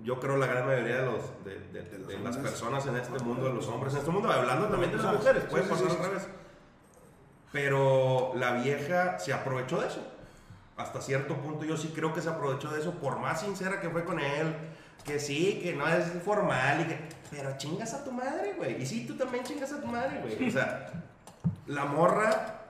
yo 0.03 0.19
creo 0.19 0.35
la 0.37 0.47
gran 0.47 0.65
mayoría 0.67 0.97
de, 0.97 1.05
los, 1.05 1.43
de, 1.45 1.59
de- 1.71 1.83
de- 1.89 2.05
de 2.05 2.19
las 2.19 2.35
personas 2.37 2.85
en 2.87 2.97
este 2.97 3.17
mundo, 3.23 3.45
de 3.47 3.53
los 3.53 3.67
hombres 3.67 3.93
en 3.93 3.99
este 3.99 4.11
mundo, 4.11 4.29
hablando 4.31 4.67
también 4.67 4.91
de 4.91 4.97
las 4.97 5.13
mujeres, 5.13 5.43
puede 5.45 5.63
pasar 5.63 5.87
al 5.89 5.97
revés. 6.09 6.27
Pero 7.51 8.33
la 8.35 8.51
vieja 8.61 9.17
se 9.19 9.31
aprovechó 9.31 9.79
de 9.79 9.87
eso. 9.87 10.01
Hasta 10.77 11.01
cierto 11.01 11.35
punto 11.37 11.63
yo 11.63 11.77
sí 11.77 11.91
creo 11.95 12.13
que 12.13 12.21
se 12.21 12.29
aprovechó 12.29 12.69
de 12.69 12.81
eso, 12.81 12.91
por 12.95 13.19
más 13.19 13.41
sincera 13.41 13.79
que 13.79 13.89
fue 13.89 14.03
con 14.03 14.19
él, 14.19 14.53
que 15.05 15.19
sí, 15.19 15.59
que 15.61 15.73
no 15.73 15.87
es 15.87 16.05
formal 16.23 16.81
y 16.81 16.83
que... 16.85 16.99
Pero 17.31 17.57
chingas 17.57 17.93
a 17.93 18.03
tu 18.03 18.11
madre, 18.11 18.53
güey. 18.57 18.81
Y 18.81 18.85
sí, 18.85 19.05
tú 19.07 19.15
también 19.15 19.43
chingas 19.43 19.71
a 19.71 19.79
tu 19.79 19.87
madre, 19.87 20.21
güey. 20.21 20.49
O 20.49 20.51
sea, 20.51 20.91
la 21.67 21.85
morra, 21.85 22.61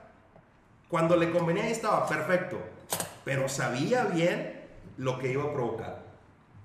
cuando 0.88 1.16
le 1.16 1.30
convenía 1.30 1.64
ahí 1.64 1.72
estaba 1.72 2.06
perfecto, 2.06 2.58
pero 3.24 3.48
sabía 3.48 4.04
bien 4.04 4.60
lo 4.98 5.18
que 5.18 5.32
iba 5.32 5.44
a 5.44 5.52
provocar. 5.52 6.02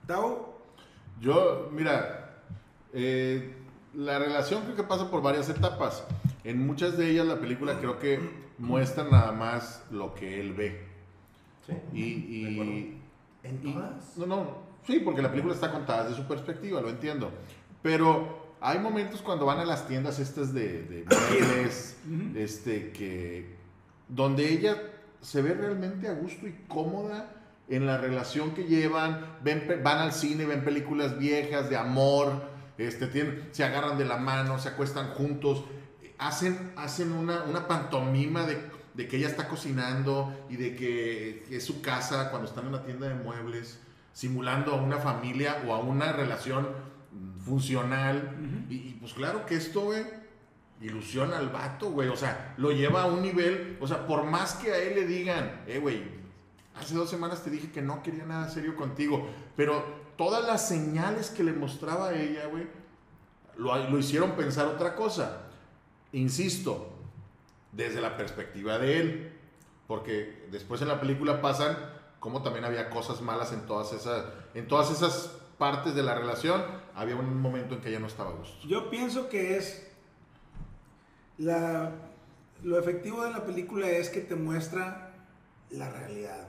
Tao, 0.08 0.60
Yo, 1.20 1.70
mira, 1.72 2.36
eh, 2.94 3.56
la 3.94 4.20
relación 4.20 4.64
creo 4.64 4.76
que 4.76 4.84
pasa 4.84 5.10
por 5.10 5.22
varias 5.22 5.50
etapas. 5.50 6.04
En 6.44 6.66
muchas 6.66 6.98
de 6.98 7.10
ellas 7.10 7.26
la 7.28 7.40
película 7.40 7.78
creo 7.80 8.00
que 8.00 8.20
muestra 8.58 9.04
nada 9.04 9.32
más 9.32 9.84
lo 9.92 10.14
que 10.14 10.40
él 10.40 10.54
ve. 10.54 10.91
¿Sí? 11.66 11.74
Y, 11.94 12.44
De 12.56 12.98
¿En 13.44 13.60
y- 13.64 13.74
todas? 13.74 14.18
no, 14.18 14.26
no, 14.26 14.58
sí, 14.86 15.00
porque 15.00 15.22
la 15.22 15.30
película 15.30 15.54
está 15.54 15.72
contada 15.72 16.04
desde 16.06 16.18
su 16.22 16.28
perspectiva, 16.28 16.82
lo 16.82 16.90
entiendo. 16.90 17.32
Pero 17.82 18.56
hay 18.62 18.80
momentos 18.80 19.22
cuando 19.22 19.46
van 19.46 19.60
a 19.60 19.66
las 19.66 19.88
tiendas 19.88 20.20
estas 20.20 20.54
de, 20.54 20.84
de 20.84 21.06
muebles, 21.30 21.98
este, 22.36 22.92
que, 22.92 23.56
donde 24.08 24.50
ella 24.52 24.78
se 25.22 25.42
ve 25.42 25.54
realmente 25.54 26.08
a 26.08 26.14
gusto 26.14 26.48
y 26.48 26.54
cómoda 26.68 27.36
en 27.70 27.86
la 27.86 27.98
relación 27.98 28.52
que 28.54 28.66
llevan, 28.66 29.26
ven, 29.44 29.82
van 29.84 30.00
al 30.00 30.14
cine, 30.14 30.46
ven 30.46 30.64
películas 30.64 31.18
viejas 31.18 31.70
de 31.70 31.78
amor, 31.78 32.44
este, 32.78 33.08
tienen, 33.08 33.50
se 33.52 33.64
agarran 33.64 33.98
de 33.98 34.06
la 34.06 34.18
mano, 34.18 34.60
se 34.60 34.70
acuestan 34.70 35.12
juntos, 35.14 35.64
hacen, 36.18 36.74
hacen 36.76 37.12
una, 37.14 37.44
una 37.44 37.68
pantomima 37.68 38.46
de, 38.46 38.58
de 38.94 39.08
que 39.08 39.18
ella 39.18 39.28
está 39.28 39.48
cocinando 39.48 40.46
y 40.50 40.58
de 40.58 40.76
que, 40.76 41.46
es 41.50 41.64
su 41.64 41.82
casa 41.82 42.30
cuando 42.30 42.48
están 42.48 42.66
en 42.66 42.74
la 42.74 42.84
tienda 42.84 43.08
de 43.08 43.16
muebles, 43.16 43.80
simulando 44.14 44.74
a 44.74 44.76
una 44.76 44.98
familia 44.98 45.64
o 45.68 45.74
a 45.74 45.80
una 45.80 46.12
relación 46.12 46.68
funcional. 47.46 48.36
y, 48.70 48.76
y, 48.76 48.98
pues 49.00 49.14
claro 49.14 49.46
que 49.46 49.56
esto, 49.56 49.82
güey, 49.82 50.04
ilusiona 50.82 51.38
al 51.38 51.50
vato, 51.50 51.92
güey. 51.92 52.10
O 52.10 52.16
sea, 52.16 52.54
lo 52.58 52.72
lleva 52.72 53.04
a 53.04 53.06
un 53.06 53.22
nivel, 53.22 53.78
o 53.80 53.88
sea, 53.88 54.06
por 54.08 54.24
más 54.24 54.56
que 54.56 54.72
a 54.72 54.78
él 54.78 54.96
le 54.96 55.06
digan, 55.06 55.64
eh, 55.68 55.80
güey, 55.80 56.04
hace 56.76 56.96
dos 56.96 57.10
semanas 57.10 57.44
te 57.44 57.50
dije 57.50 57.72
que 57.72 57.82
no 57.82 58.02
quería 58.04 58.26
nada 58.26 58.50
serio 58.50 58.76
contigo, 58.76 59.28
pero 59.56 59.84
todas 60.18 60.46
las 60.46 60.68
señales 60.68 61.30
que 61.30 61.44
le 61.44 61.54
mostraba 61.54 62.10
a 62.10 62.16
ella, 62.16 62.48
güey, 62.48 62.68
lo, 63.58 63.90
lo 63.90 63.98
hicieron 63.98 64.32
pensar 64.32 64.68
otra 64.68 64.96
cosa. 64.96 65.44
Insisto, 66.14 67.01
desde 67.72 68.02
la 68.02 68.18
perspectiva 68.18 68.78
de 68.78 69.00
él, 69.00 69.34
porque 69.88 70.48
después 70.52 70.82
en 70.82 70.88
la 70.88 71.00
película 71.00 71.42
pasan 71.42 71.78
como 72.20 72.44
también 72.44 72.66
había 72.66 72.90
cosas 72.92 73.20
malas 73.22 73.52
en 73.52 73.66
todas 73.66 73.94
esas, 73.94 74.26
en 74.54 74.68
todas 74.68 74.92
esas 74.92 75.36
partes 75.58 75.96
de 75.96 76.04
la 76.04 76.14
relación, 76.14 76.62
había 76.94 77.16
un 77.16 77.42
momento 77.42 77.74
en 77.74 77.82
que 77.82 77.90
ella 77.90 78.00
no 78.00 78.06
estaba 78.08 78.30
a 78.30 78.34
gusto. 78.34 78.68
Yo 78.68 78.92
pienso 78.92 79.28
que 79.28 79.58
es 79.58 79.92
la, 81.40 81.92
lo 82.64 82.78
efectivo 82.78 83.24
de 83.24 83.32
la 83.32 83.44
película 83.44 83.90
es 83.90 84.10
que 84.10 84.22
te 84.22 84.36
muestra 84.36 85.14
la 85.72 85.90
realidad. 85.90 86.48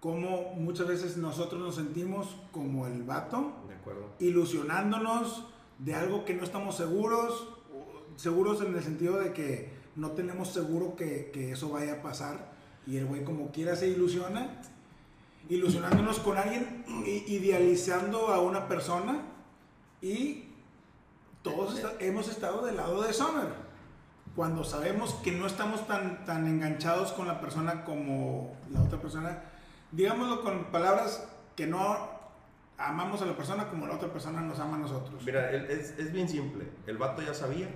Cómo 0.00 0.52
muchas 0.56 0.88
veces 0.88 1.16
nosotros 1.16 1.60
nos 1.60 1.76
sentimos 1.76 2.36
como 2.50 2.88
el 2.88 3.04
vato, 3.04 3.52
De 3.68 3.74
acuerdo. 3.74 4.10
ilusionándonos 4.18 5.44
de 5.78 5.94
algo 5.94 6.24
que 6.24 6.34
no 6.34 6.42
estamos 6.42 6.76
seguros, 6.76 7.48
seguros 8.16 8.60
en 8.62 8.74
el 8.74 8.82
sentido 8.82 9.18
de 9.18 9.32
que 9.32 9.77
no 9.98 10.12
tenemos 10.12 10.52
seguro 10.52 10.94
que, 10.94 11.30
que 11.32 11.52
eso 11.52 11.70
vaya 11.70 11.94
a 11.94 12.02
pasar. 12.02 12.52
Y 12.86 12.96
el 12.96 13.06
güey 13.06 13.24
como 13.24 13.50
quiera 13.50 13.74
se 13.76 13.88
ilusiona, 13.88 14.48
ilusionándonos 15.48 16.20
con 16.20 16.38
alguien, 16.38 16.84
idealizando 17.04 18.28
a 18.28 18.40
una 18.40 18.68
persona 18.68 19.22
y 20.00 20.44
todos 21.42 21.82
hemos 21.98 22.28
estado 22.28 22.64
del 22.64 22.76
lado 22.76 23.02
de 23.02 23.12
Summer. 23.12 23.48
Cuando 24.36 24.62
sabemos 24.62 25.14
que 25.14 25.32
no 25.32 25.46
estamos 25.46 25.86
tan, 25.88 26.24
tan 26.24 26.46
enganchados 26.46 27.12
con 27.12 27.26
la 27.26 27.40
persona 27.40 27.84
como 27.84 28.56
la 28.70 28.82
otra 28.82 29.00
persona, 29.00 29.42
digámoslo 29.90 30.42
con 30.42 30.66
palabras 30.66 31.28
que 31.56 31.66
no 31.66 32.08
amamos 32.78 33.20
a 33.20 33.26
la 33.26 33.36
persona 33.36 33.68
como 33.68 33.88
la 33.88 33.96
otra 33.96 34.12
persona 34.12 34.40
nos 34.42 34.60
ama 34.60 34.76
a 34.76 34.78
nosotros. 34.78 35.24
Mira, 35.26 35.50
es, 35.50 35.98
es 35.98 36.12
bien 36.12 36.28
simple. 36.28 36.68
El 36.86 36.98
vato 36.98 37.20
ya 37.20 37.34
sabía 37.34 37.68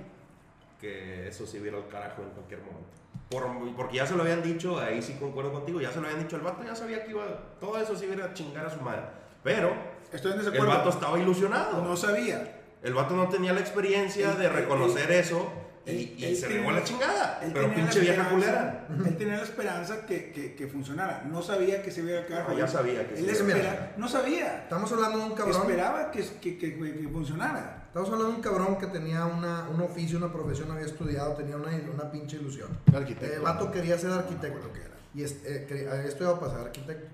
que 0.83 1.29
eso 1.29 1.47
se 1.47 1.57
iba 1.59 1.67
a 1.67 1.69
ir 1.71 1.75
al 1.77 1.87
carajo 1.89 2.23
en 2.23 2.31
cualquier 2.31 2.61
momento. 2.61 2.91
Por- 3.31 3.75
porque 3.77 3.97
ya 3.97 4.07
se 4.07 4.15
lo 4.15 4.23
habían 4.23 4.43
dicho, 4.43 4.79
ahí 4.79 5.01
sí 5.01 5.15
concuerdo 5.19 5.53
contigo, 5.53 5.81
ya 5.81 5.91
se 5.93 6.01
lo 6.01 6.07
habían 6.09 6.23
dicho. 6.23 6.37
El 6.37 6.43
vato 6.43 6.63
ya 6.65 6.75
sabía 6.75 7.03
que 7.05 7.13
iba, 7.13 7.25
todo 7.61 7.79
eso 7.79 7.97
se 7.97 8.05
iba 8.07 8.23
a 8.23 8.29
a 8.29 8.35
chingar 8.35 8.67
a 8.67 8.71
su 8.71 8.81
madre. 8.81 9.03
Pero 9.43 9.73
Estoy 10.13 10.33
en 10.33 10.41
el 10.41 10.67
vato 10.67 10.91
estaba 10.91 11.19
ilusionado. 11.19 11.83
no 11.83 11.97
sabía. 11.97 12.59
El 12.83 12.95
vato 12.95 13.15
no 13.17 13.29
tenía 13.29 13.53
la 13.53 13.61
experiencia 13.61 14.33
Él- 14.33 14.39
de 14.39 14.49
reconocer 14.49 15.11
eso 15.13 15.51
y, 15.87 15.91
él- 15.91 16.15
y 16.19 16.25
él 16.27 16.37
se 16.37 16.47
a 16.69 16.73
la 16.73 16.85
chingada. 16.85 17.41
Pero 17.53 17.73
pinche 17.75 18.01
vieja 18.01 18.29
culera. 18.29 18.87
Él 19.07 19.17
tenía 19.17 19.37
la 19.37 19.43
esperanza 19.45 20.05
que, 20.05 20.31
que, 20.33 20.55
que 20.55 20.67
funcionara. 20.67 21.23
No 21.29 21.43
sabía 21.43 21.83
que 21.83 21.91
se 21.91 22.03
iba 22.03 22.21
a 22.21 22.27
quedar. 22.27 22.49
No, 22.49 22.59
ya 22.59 22.69
sabía 22.69 23.09
que 23.09 23.15
Él 23.19 23.25
sí. 23.25 23.31
espera- 23.31 23.57
Mira. 23.57 23.93
no 23.97 24.09
sabía. 24.09 24.63
Estamos 24.65 24.93
hablando 24.93 25.19
de 25.19 25.25
un 25.25 25.35
cabrón. 25.35 25.61
Esperaba 25.63 26.11
que, 26.11 26.23
que, 26.41 26.59
que, 26.59 26.75
que 26.77 27.09
funcionara. 27.11 27.82
Estamos 27.93 28.09
hablando 28.09 28.31
de 28.31 28.37
un 28.37 28.41
cabrón 28.43 28.79
que 28.79 28.87
tenía 28.87 29.27
una, 29.27 29.69
un 29.69 29.83
oficio, 29.83 30.17
una 30.17 30.33
profesión, 30.33 30.71
había 30.71 30.87
estudiado, 30.87 31.35
tenía 31.35 31.57
una, 31.57 31.69
una 31.93 32.11
pinche 32.11 32.37
ilusión. 32.37 32.71
Arquitecto. 32.95 33.37
El 33.37 33.43
vato 33.43 33.71
quería 33.71 33.99
ser 33.99 34.13
arquitecto. 34.13 34.71
Y 35.15 35.23
es- 35.23 35.45
eh, 35.45 35.67
quería- 35.69 35.93
había 35.93 36.05
estudiado 36.09 36.41
para 36.41 36.53
ser 36.53 36.61
arquitecto. 36.63 37.09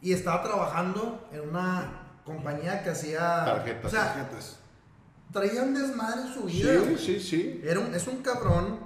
Y 0.00 0.14
estaba 0.14 0.42
trabajando 0.42 1.28
en 1.32 1.40
una 1.50 2.02
compañía 2.24 2.82
que 2.82 2.90
hacía. 2.90 3.44
Tarjetas. 3.44 3.84
O 3.84 3.88
sea, 3.90 4.04
Tarjetas. 4.14 4.56
traía 5.32 5.62
un 5.62 5.74
desmadre 5.74 6.22
en 6.22 6.32
su 6.34 6.44
vida. 6.44 6.72
Sí, 6.72 6.78
güey. 6.78 6.98
sí, 6.98 7.20
sí. 7.20 7.60
Era 7.62 7.80
un- 7.80 7.94
es 7.94 8.06
un 8.06 8.22
cabrón 8.22 8.78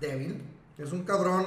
débil. 0.00 0.42
Es 0.76 0.90
un 0.90 1.04
cabrón 1.04 1.44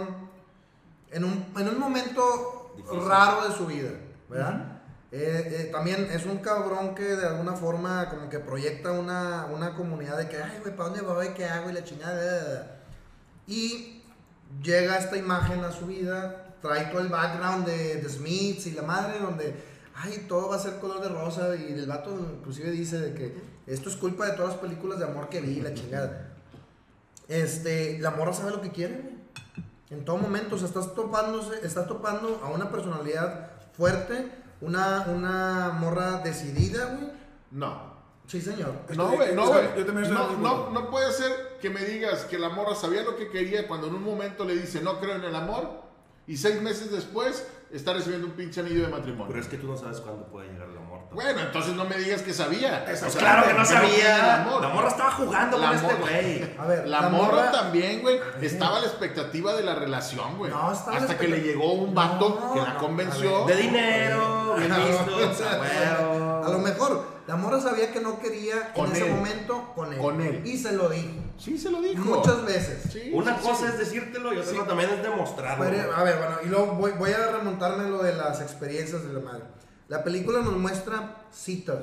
en 1.11 1.23
un, 1.25 1.45
en 1.57 1.67
un 1.67 1.79
momento 1.79 2.71
Difícil. 2.77 3.01
raro 3.09 3.49
de 3.49 3.55
su 3.55 3.65
vida, 3.65 3.89
¿verdad? 4.29 4.72
Eh, 5.15 5.47
eh, 5.47 5.69
también 5.71 6.09
es 6.11 6.25
un 6.25 6.39
cabrón 6.39 6.95
que 6.95 7.03
de 7.03 7.27
alguna 7.27 7.53
forma 7.53 8.09
como 8.09 8.29
que 8.29 8.39
proyecta 8.39 8.93
una, 8.93 9.45
una 9.45 9.75
comunidad 9.75 10.17
de 10.17 10.27
que, 10.27 10.41
ay, 10.41 10.57
güey, 10.59 10.75
¿para 10.75 10.89
dónde 10.89 11.03
voy? 11.03 11.27
¿Qué 11.35 11.45
hago? 11.45 11.69
Y 11.69 11.73
la 11.73 11.83
chingada. 11.83 12.81
Y 13.45 14.01
llega 14.63 14.97
esta 14.97 15.15
imagen 15.15 15.63
a 15.63 15.71
su 15.71 15.85
vida, 15.85 16.55
trae 16.63 16.85
todo 16.85 16.99
el 16.99 17.09
background 17.09 17.67
de, 17.67 18.01
de 18.01 18.09
Smiths 18.09 18.65
y 18.65 18.71
la 18.71 18.81
madre, 18.81 19.19
donde, 19.19 19.53
ay, 19.93 20.25
todo 20.27 20.49
va 20.49 20.55
a 20.55 20.59
ser 20.59 20.79
color 20.79 20.99
de 20.99 21.09
rosa. 21.09 21.55
Y 21.57 21.73
el 21.73 21.85
vato 21.85 22.09
inclusive 22.39 22.71
dice 22.71 22.97
de 22.97 23.13
que 23.13 23.35
esto 23.67 23.89
es 23.89 23.95
culpa 23.95 24.25
de 24.25 24.31
todas 24.31 24.53
las 24.53 24.61
películas 24.61 24.97
de 24.97 25.05
amor 25.05 25.29
que 25.29 25.41
vi, 25.41 25.61
la 25.61 25.75
chingada. 25.75 26.31
Este, 27.27 27.99
la 27.99 28.09
morra 28.09 28.33
sabe 28.33 28.49
lo 28.49 28.61
que 28.61 28.71
quiere, 28.71 28.99
güey. 28.99 29.13
En 29.91 30.05
todo 30.05 30.17
momento, 30.17 30.55
o 30.55 30.57
sea, 30.57 30.67
estás 30.67 30.95
topándose, 30.95 31.63
estás 31.63 31.87
topando 31.87 32.41
a 32.43 32.49
una 32.49 32.71
personalidad 32.71 33.51
fuerte, 33.77 34.41
una, 34.63 35.05
una 35.07 35.69
morra 35.79 36.19
decidida, 36.19 36.85
güey. 36.85 37.11
No. 37.51 37.93
Sí, 38.27 38.41
señor. 38.41 38.73
No, 38.95 39.11
güey, 39.11 39.35
no, 39.35 39.47
güey. 39.47 39.67
yo 39.77 39.85
también 39.85 40.11
estoy 40.11 40.37
No, 40.37 40.37
no, 40.37 40.69
no 40.71 40.89
puede 40.89 41.11
ser 41.11 41.57
que 41.61 41.69
me 41.69 41.83
digas 41.83 42.23
que 42.25 42.39
la 42.39 42.49
morra 42.49 42.73
sabía 42.73 43.03
lo 43.03 43.15
que 43.17 43.29
quería 43.29 43.67
cuando 43.67 43.87
en 43.87 43.95
un 43.95 44.03
momento 44.03 44.45
le 44.45 44.55
dice 44.55 44.81
no 44.81 44.99
creo 44.99 45.15
en 45.15 45.23
el 45.23 45.35
amor 45.35 45.81
y 46.25 46.37
seis 46.37 46.61
meses 46.61 46.91
después 46.91 47.45
está 47.71 47.93
recibiendo 47.93 48.27
un 48.27 48.33
pinche 48.33 48.61
anillo 48.61 48.83
de 48.83 48.87
matrimonio. 48.87 49.27
Pero 49.27 49.39
es 49.39 49.47
que 49.47 49.57
tú 49.57 49.67
no 49.67 49.75
sabes 49.75 49.99
cuándo 49.99 50.25
puede 50.27 50.49
llegar 50.49 50.69
el 50.69 50.77
amor. 50.77 50.82
Bueno, 51.13 51.39
entonces 51.41 51.73
no 51.73 51.85
me 51.85 51.95
digas 51.97 52.21
que 52.21 52.33
sabía. 52.33 52.85
Sea, 52.95 53.07
claro 53.09 53.47
que 53.47 53.53
no 53.53 53.65
sabía. 53.65 54.17
La 54.61 54.69
morra 54.69 54.87
estaba 54.89 55.11
jugando 55.11 55.57
La 55.57 55.67
con 55.67 55.75
este 55.75 55.87
morra- 55.93 55.99
güey. 55.99 56.57
A 56.57 56.65
ver, 56.65 56.87
La, 56.87 57.01
morra, 57.09 57.51
también, 57.51 58.01
güey, 58.01 58.19
estaba 58.41 58.77
a 58.77 58.79
la 58.81 58.87
expectativa 58.87 59.53
de 59.53 59.63
la 59.63 59.75
relación, 59.75 60.37
güey. 60.37 60.51
No, 60.51 60.71
estaba 60.71 60.97
Hasta 60.97 61.17
que 61.17 61.27
le 61.27 61.41
llegó 61.41 61.73
un 61.73 61.93
vato 61.93 62.39
No, 62.41 62.53
que 62.53 62.59
la 62.61 62.77
convenció. 62.77 63.45
ver. 63.45 63.55
De 63.55 63.61
dinero, 63.63 64.55
bien 64.57 64.73
visto, 64.75 65.15
o 65.31 65.33
sea. 65.33 66.41
A 66.45 66.49
lo 66.49 66.59
mejor, 66.59 67.05
la 67.27 67.35
morra 67.37 67.59
sabía 67.61 67.91
que 67.91 68.01
no 68.01 68.19
quería 68.19 68.73
Con 68.73 68.87
en 68.87 68.91
ese 68.95 69.05
momento 69.05 69.71
con 69.75 69.93
él. 69.93 69.99
Con 69.99 70.21
él. 70.21 70.41
Y 70.45 70.57
se 70.57 70.73
lo 70.73 70.89
dijo. 70.89 71.13
Sí, 71.37 71.57
se 71.57 71.71
lo 71.71 71.81
dijo. 71.81 72.03
Muchas 72.03 72.43
veces. 72.45 72.83
Sí, 72.91 73.11
Una 73.13 73.37
sí, 73.37 73.47
cosa 73.47 73.59
sí. 73.59 73.65
es 73.73 73.79
decírtelo 73.79 74.33
y 74.33 74.37
otra 74.39 74.51
cosa 74.53 74.67
también 74.67 74.89
es 74.89 75.03
demostrarlo. 75.03 75.63
Pero, 75.65 75.95
a 75.95 76.03
ver, 76.03 76.17
bueno, 76.17 76.35
y 76.43 76.47
luego 76.47 76.65
voy, 76.73 76.91
voy 76.91 77.11
a 77.11 77.31
remontarme 77.31 77.85
a 77.85 77.87
lo 77.87 78.03
de 78.03 78.13
las 78.13 78.41
experiencias 78.41 79.03
de 79.05 79.13
la 79.13 79.19
madre. 79.19 79.43
La 79.93 80.03
película 80.03 80.39
nos 80.41 80.53
muestra 80.57 81.17
citas. 81.31 81.77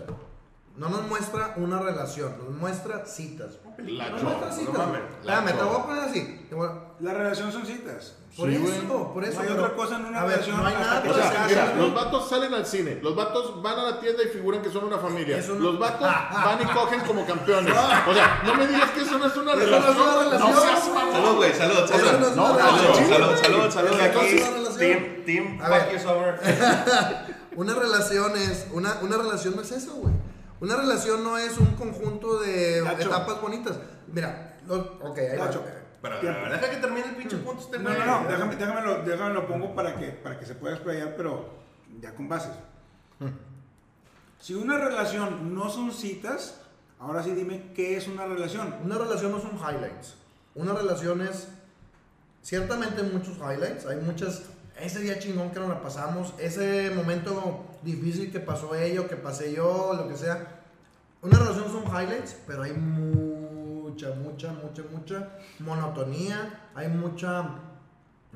No 0.76 0.88
nos 0.88 1.06
muestra 1.06 1.54
una 1.58 1.78
relación, 1.80 2.34
nos 2.38 2.56
muestra 2.56 3.04
citas. 3.06 3.58
La 3.78 4.08
Nos 4.10 4.20
chorra, 4.20 4.30
muestra 4.36 4.48
no 4.48 4.56
citas. 4.56 4.78
mames. 4.78 5.00
La 5.22 5.34
Espérame, 5.34 5.46
te 5.46 5.52
chorra. 5.52 5.64
voy 5.70 5.80
a 5.80 5.86
poner 5.86 6.02
así. 6.04 6.46
Te 6.48 6.54
voy 6.56 6.66
a- 6.68 6.72
La 7.00 7.14
relación 7.14 7.52
son 7.52 7.64
citas. 7.66 8.16
Por 8.36 8.48
Sí, 8.48 8.54
eso, 8.56 8.64
güey. 8.64 9.12
por 9.14 9.24
eso. 9.24 9.34
No 9.34 9.40
hay 9.42 9.48
pero- 9.48 9.62
otra 9.64 9.76
cosa 9.76 9.96
en 9.96 10.04
una 10.06 10.20
a 10.20 10.24
ver, 10.24 10.30
relación 10.32 10.56
no 10.60 10.66
hay 10.66 10.74
hasta 10.74 10.86
nada 10.86 11.02
que 11.02 11.08
O 11.08 11.12
para 11.12 11.24
se 11.24 11.30
sea, 11.32 11.44
hacer, 11.44 11.56
mira, 11.56 11.70
güey. 11.70 11.78
los 11.86 11.94
vatos 11.94 12.28
salen 12.28 12.54
al 12.54 12.66
cine, 12.66 12.98
los 13.02 13.14
vatos 13.16 13.62
van 13.62 13.78
a 13.78 13.82
la 13.90 14.00
tienda 14.00 14.22
y 14.24 14.26
figuran 14.28 14.62
que 14.62 14.70
son 14.70 14.84
una 14.84 14.98
familia. 14.98 15.36
Eso 15.38 15.54
no- 15.54 15.60
Los 15.60 15.78
vatos 15.78 16.00
van 16.44 16.62
y 16.62 16.64
cogen 16.66 17.00
como 17.06 17.24
campeones. 17.26 17.72
O 18.08 18.14
sea, 18.14 18.42
no 18.44 18.54
me 18.54 18.66
digas 18.66 18.90
que 18.90 19.02
eso 19.02 19.18
no 19.18 19.26
es 19.26 19.36
una 19.36 19.52
Eso 19.52 19.60
no 19.60 19.76
es 19.76 19.82
relación. 19.84 20.08
una 20.08 20.22
relación, 20.24 20.50
No 20.54 20.60
seas. 20.60 20.80
Salud, 21.12 21.36
güey, 21.36 21.52
salud, 21.54 21.74
salud. 21.86 22.06
Salud, 22.06 23.36
salud, 23.36 23.70
salud, 23.70 23.70
salud. 23.70 24.78
Team, 24.78 25.24
team, 25.26 25.60
A 25.60 25.66
fuck 25.66 25.76
ver. 25.76 25.92
you, 25.92 25.98
Summer. 25.98 27.36
Una 27.56 27.74
relación 27.74 28.36
es. 28.36 28.66
Una, 28.72 28.98
una 29.02 29.16
relación 29.16 29.56
no 29.56 29.62
es 29.62 29.72
eso, 29.72 29.94
güey. 29.96 30.14
Una 30.60 30.76
relación 30.76 31.24
no 31.24 31.38
es 31.38 31.56
un 31.58 31.74
conjunto 31.74 32.38
de 32.40 32.82
etapas 33.06 33.40
bonitas. 33.40 33.78
Mira, 34.12 34.58
lo- 34.66 34.98
ok, 35.00 35.18
ahí 35.18 35.38
va. 35.38 35.46
Deja 36.50 36.70
que 36.70 36.76
termine 36.76 37.08
el 37.08 37.16
pinche 37.16 37.36
punto 37.38 37.62
este 37.62 37.78
No, 37.78 37.90
no, 37.90 38.22
no, 38.22 38.28
déjame, 38.28 38.56
déjame, 38.56 38.82
lo, 38.82 39.02
déjame 39.02 39.34
lo 39.34 39.46
pongo 39.46 39.74
para 39.74 39.96
que, 39.96 40.08
para 40.08 40.38
que 40.38 40.46
se 40.46 40.54
pueda 40.54 40.74
explayar, 40.74 41.14
pero 41.16 41.50
ya 42.00 42.14
con 42.14 42.28
bases. 42.28 42.52
Si 44.38 44.54
una 44.54 44.78
relación 44.78 45.54
no 45.54 45.68
son 45.68 45.92
citas, 45.92 46.60
ahora 46.98 47.22
sí 47.22 47.32
dime 47.32 47.72
qué 47.74 47.96
es 47.96 48.08
una 48.08 48.24
relación. 48.26 48.74
Una 48.84 48.96
relación 48.96 49.32
no 49.32 49.40
son 49.40 49.52
highlights. 49.58 50.14
Una 50.54 50.72
relación 50.72 51.20
es. 51.22 51.48
Ciertamente 52.42 53.02
muchos 53.02 53.36
highlights. 53.38 53.84
Hay 53.86 53.96
muchas. 53.98 54.42
Ese 54.82 55.00
día 55.00 55.18
chingón 55.18 55.50
que 55.50 55.60
nos 55.60 55.68
la 55.68 55.82
pasamos. 55.82 56.34
Ese 56.38 56.90
momento 56.94 57.64
difícil 57.82 58.30
que 58.32 58.40
pasó 58.40 58.74
ella 58.74 59.06
que 59.06 59.16
pasé 59.16 59.52
yo, 59.52 59.92
lo 59.96 60.08
que 60.08 60.16
sea. 60.16 60.60
Una 61.22 61.38
relación 61.38 61.66
son 61.70 61.84
highlights, 61.84 62.36
pero 62.46 62.62
hay 62.62 62.72
mucha, 62.72 64.10
mucha, 64.14 64.52
mucha, 64.52 64.82
mucha 64.90 65.28
monotonía. 65.58 66.70
Hay 66.74 66.88
mucha. 66.88 67.56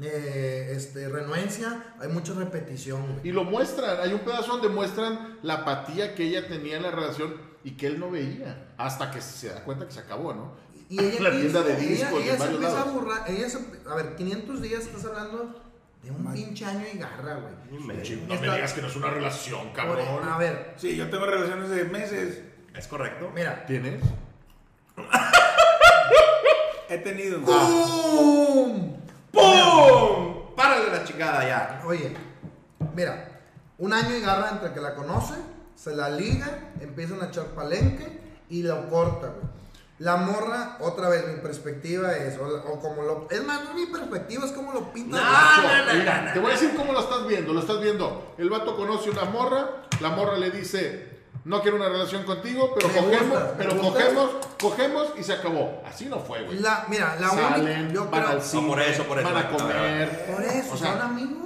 eh, 0.03 0.73
este, 0.75 1.09
renuencia. 1.09 1.95
Hay 2.01 2.09
mucha 2.09 2.35
repetición. 2.35 3.03
güey. 3.15 3.29
Y 3.29 3.33
lo 3.33 3.45
muestran, 3.45 3.99
hay 4.01 4.13
un 4.13 4.21
pedazo 4.21 4.53
donde 4.53 4.69
muestran 4.69 5.39
la 5.43 5.55
apatía 5.55 6.15
que 6.15 6.25
ella 6.25 6.47
tenía 6.49 6.77
en 6.77 6.83
la 6.83 6.91
relación 6.91 7.35
y 7.63 7.73
que 7.73 7.87
él 7.87 7.99
no 8.01 8.11
veía. 8.11 8.69
Hasta 8.77 9.11
que 9.11 9.21
se 9.21 9.49
da 9.49 9.65
cuenta 9.65 9.87
que 9.87 9.93
se 9.93 10.01
acabó, 10.01 10.35
¿no? 10.35 10.53
Y 10.91 11.01
ella, 11.01 11.23
La 11.23 11.31
¿qué 11.31 11.39
tienda 11.39 11.63
de 11.63 11.77
discos 11.77 12.23
ella, 12.23 12.35
en 12.35 12.39
se 12.41 12.45
empieza 12.51 12.73
a 12.75 12.79
lados. 12.81 12.93
burlar. 12.93 13.25
Ella 13.27 13.49
se, 13.49 13.59
a 13.89 13.95
ver, 13.95 14.17
500 14.17 14.61
días 14.61 14.83
estás 14.83 15.05
hablando 15.07 15.55
de 16.05 16.11
un 16.11 16.33
pinche 16.33 16.65
año 16.67 16.85
y 16.93 16.99
garra, 16.99 17.35
güey. 17.37 17.55
No 17.81 17.87
me 17.87 17.95
digas 17.95 18.73
que 18.75 18.83
no 18.83 18.89
es 18.89 18.97
una 18.97 19.11
relación, 19.11 19.69
Por- 19.69 19.73
cabrón. 19.73 20.29
A 20.29 20.37
ver, 20.39 20.75
Sí, 20.77 20.97
yo 20.97 21.09
tengo 21.09 21.27
relaciones 21.27 21.71
de 21.71 21.85
meses. 21.85 22.41
¿Es 22.77 22.87
correcto? 22.89 23.31
mira. 23.35 23.65
¿Tienes? 23.67 24.03
He 26.89 26.99
tenido. 26.99 27.41
¡Pum! 27.41 28.97
¡Pum! 29.33 30.55
¡Párale 30.55 30.91
la 30.93 31.05
chingada 31.05 31.47
ya! 31.47 31.83
Oye, 31.87 32.15
mira, 32.95 33.29
un 33.79 33.93
año 33.93 34.15
y 34.17 34.21
garra 34.21 34.51
entre 34.53 34.73
que 34.73 34.81
la 34.81 34.95
conoce, 34.95 35.35
se 35.75 35.97
la 35.97 36.11
liga, 36.11 36.47
empiezan 36.81 37.21
a 37.23 37.27
echar 37.27 37.47
palenque 37.47 38.21
y 38.51 38.63
lo 38.63 38.89
corta, 38.89 39.29
güey. 39.29 39.64
La 39.99 40.17
morra, 40.17 40.77
otra 40.81 41.09
vez, 41.09 41.25
mi 41.29 41.37
perspectiva 41.41 42.17
es, 42.17 42.37
o, 42.39 42.45
o 42.45 42.81
como 42.81 43.03
lo. 43.03 43.29
Es 43.31 43.45
más, 43.45 43.63
no 43.65 43.75
mi 43.75 43.87
perspectiva, 43.87 44.45
es 44.45 44.51
como 44.53 44.73
lo 44.73 44.93
pinta. 44.93 45.17
No, 45.19 45.23
la- 45.23 45.85
no, 45.85 45.93
no, 45.93 45.99
Mira, 46.01 46.21
no, 46.21 46.27
no. 46.29 46.33
te 46.33 46.39
voy 46.41 46.51
a 46.51 46.55
decir 46.55 46.73
cómo 46.77 46.93
lo 46.93 47.01
estás 47.01 47.27
viendo. 47.29 47.53
Lo 47.53 47.61
estás 47.61 47.81
viendo. 47.81 48.35
El 48.37 48.51
vato 48.51 48.77
conoce 48.77 49.11
una 49.11 49.25
morra, 49.25 49.85
la 50.01 50.11
morra 50.11 50.37
le 50.37 50.51
dice, 50.51 51.11
no 51.45 51.63
quiero 51.63 51.77
una 51.77 51.89
relación 51.89 52.25
contigo, 52.25 52.75
pero 52.75 52.89
Me 52.89 52.95
cogemos, 52.95 53.29
gusta, 53.39 53.55
pero 53.57 53.79
cogemos, 53.79 54.31
cogemos 54.61 55.09
y 55.17 55.23
se 55.23 55.33
acabó. 55.35 55.81
Así 55.87 56.07
no 56.07 56.19
fue, 56.19 56.43
güey. 56.43 56.59
La, 56.59 56.87
mira, 56.89 57.17
la 57.21 57.29
Salen, 57.31 57.83
única. 57.83 57.95
Yo 57.95 58.11
van 58.11 58.23
creo. 58.23 58.29
al 58.35 58.43
cine, 58.43 58.67
por 58.69 58.81
eso, 58.83 59.05
por 59.05 59.19
eso. 59.21 59.29
van 59.33 59.37
a 59.45 59.49
comer. 59.51 60.27
Por 60.35 60.43
eso, 60.45 60.75
O 60.75 60.77
sea, 60.77 60.93
son 60.95 61.03
amigos. 61.03 61.44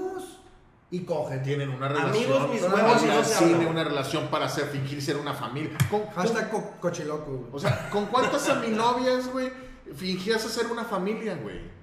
Y 0.91 1.01
cogen. 1.01 1.43
tienen 1.43 1.69
una 1.71 1.89
relación. 1.89 2.15
Amigos, 2.15 2.49
mis 2.51 2.61
se 2.63 3.35
cine, 3.39 3.55
hablan. 3.55 3.67
una 3.69 3.85
relación 3.85 4.29
para 4.29 4.47
hacer 4.47 4.67
fingir 4.69 5.03
ser 5.03 5.17
una 5.19 5.35
familia. 5.35 5.77
¿Con, 5.91 6.01
con- 6.03 6.15
Hashtag 6.15 6.51
co- 6.51 6.73
cochiloco, 6.81 7.31
güey. 7.31 7.51
o 7.53 7.59
sea, 7.59 7.91
¿con 7.91 8.07
cuántas 8.07 8.49
aminovias, 8.49 9.29
güey, 9.31 9.53
fingías 9.95 10.45
hacer 10.47 10.67
una 10.69 10.85
familia, 10.85 11.37
güey? 11.43 11.77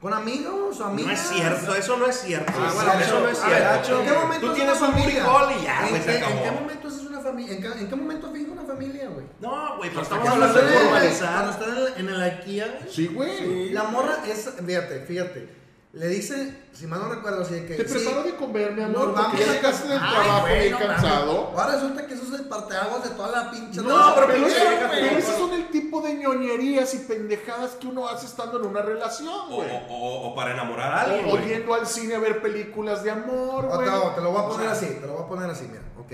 Con 0.00 0.12
amigos, 0.12 0.80
amigas. 0.80 1.06
No 1.08 1.12
es 1.14 1.20
cierto, 1.40 1.74
eso 1.74 1.96
no 1.96 2.06
es 2.06 2.20
cierto. 2.20 2.52
Ah, 2.56 3.00
eso, 3.00 3.18
no 3.20 3.28
es 3.28 3.38
cierto. 3.38 4.00
¿En 4.00 4.06
qué 4.06 4.12
momento 4.12 4.46
Tú 4.46 4.52
tienes 4.54 4.76
una 4.78 4.88
un 4.88 4.94
familia? 4.94 5.24
buricol 5.26 5.52
y 5.58 5.64
ya, 5.64 5.82
¿En 5.82 5.88
güey, 5.88 6.02
qué-. 6.04 6.18
¿En 6.18 6.42
qué 6.42 6.50
momento 6.52 6.88
es 6.88 6.94
una 6.98 7.20
familia? 7.20 7.54
¿En 7.56 7.62
qué, 7.62 7.66
en 7.80 7.88
qué 7.88 7.96
momento 7.96 8.30
finge 8.32 8.50
una 8.50 8.62
familia, 8.64 9.08
güey? 9.08 9.26
No, 9.40 9.76
güey, 9.78 9.90
pero 9.90 10.02
estamos 10.02 10.28
hablando 10.28 10.54
de 10.60 10.66
en- 10.68 10.72
Cuando 10.72 10.90
formalizar. 10.90 11.48
están 11.50 11.68
en 11.70 11.76
el, 11.78 11.92
en 11.96 12.08
el 12.14 12.22
IKEA, 12.22 12.66
güey, 12.68 12.92
Sí, 12.92 13.06
güey. 13.08 13.70
la 13.70 13.84
morra 13.84 14.18
es, 14.28 14.50
fíjate, 14.64 15.00
fíjate, 15.00 15.65
le 15.96 16.08
dice, 16.08 16.64
si 16.74 16.86
mal 16.86 17.00
no 17.00 17.08
recuerdo, 17.08 17.40
así 17.42 17.54
de 17.54 17.64
que... 17.66 17.74
Te 17.76 17.88
sí, 17.88 17.94
preparo 18.04 18.22
de 18.22 18.36
comer, 18.36 18.72
mi 18.72 18.82
amor, 18.82 19.06
nos 19.08 19.14
vamos 19.14 19.30
porque 19.30 19.44
ya 19.46 19.50
a 19.50 19.54
llegaste 19.54 19.88
del 19.88 19.98
trabajo 19.98 20.46
bien 20.46 20.70
no 20.72 20.78
cansado. 20.78 21.52
Ahora 21.56 21.72
resulta 21.72 22.06
que 22.06 22.12
eso 22.14 22.22
es 22.24 22.40
el 22.40 22.48
parteaguas 22.48 23.02
de 23.04 23.10
toda 23.10 23.28
la 23.44 23.50
pinche... 23.50 23.80
No, 23.80 24.14
relación. 24.14 24.14
pero 24.28 24.46
Pero, 24.78 24.90
Pero 24.90 25.18
esos 25.18 25.34
son 25.38 25.52
el 25.54 25.68
tipo 25.70 26.02
de 26.02 26.12
ñoñerías 26.14 26.92
y 26.92 26.98
pendejadas 26.98 27.70
que 27.76 27.86
uno 27.86 28.06
hace 28.08 28.26
estando 28.26 28.58
en 28.60 28.66
una 28.66 28.82
relación, 28.82 29.28
O, 29.50 29.54
güey. 29.56 29.70
o- 29.88 30.28
o 30.28 30.34
para 30.34 30.52
enamorar 30.52 30.92
a 30.92 31.00
alguien, 31.00 31.24
O, 31.30 31.32
o 31.32 31.38
yendo 31.40 31.72
al 31.72 31.86
cine 31.86 32.14
a 32.14 32.18
ver 32.18 32.42
películas 32.42 33.02
de 33.02 33.10
amor, 33.12 33.64
O 33.64 33.68
güey. 33.76 33.88
te, 33.88 33.96
o 33.96 34.10
te 34.10 34.20
lo 34.20 34.32
voy 34.32 34.40
a 34.40 34.44
O 34.44 34.48
poner 34.50 34.66
sea, 34.68 34.72
así, 34.76 34.98
te 35.00 35.06
lo 35.06 35.14
voy 35.14 35.22
a 35.24 35.28
poner 35.28 35.50
así, 35.50 35.66
mira, 35.66 35.82
ok. 35.98 36.12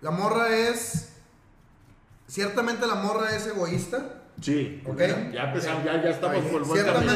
La 0.00 0.10
morra 0.10 0.48
es... 0.56 1.10
Ciertamente 2.26 2.86
la 2.86 2.94
morra 2.96 3.36
es 3.36 3.46
egoísta. 3.46 4.22
Sí. 4.42 4.82
Ok. 4.84 4.98
Ya 5.32 5.44
empezamos, 5.44 5.84
ya, 5.84 6.02
ya 6.02 6.10
estamos 6.10 6.38
Oye, 6.38 6.50
por 6.50 6.66
buen 6.66 6.84
camino. 6.84 7.12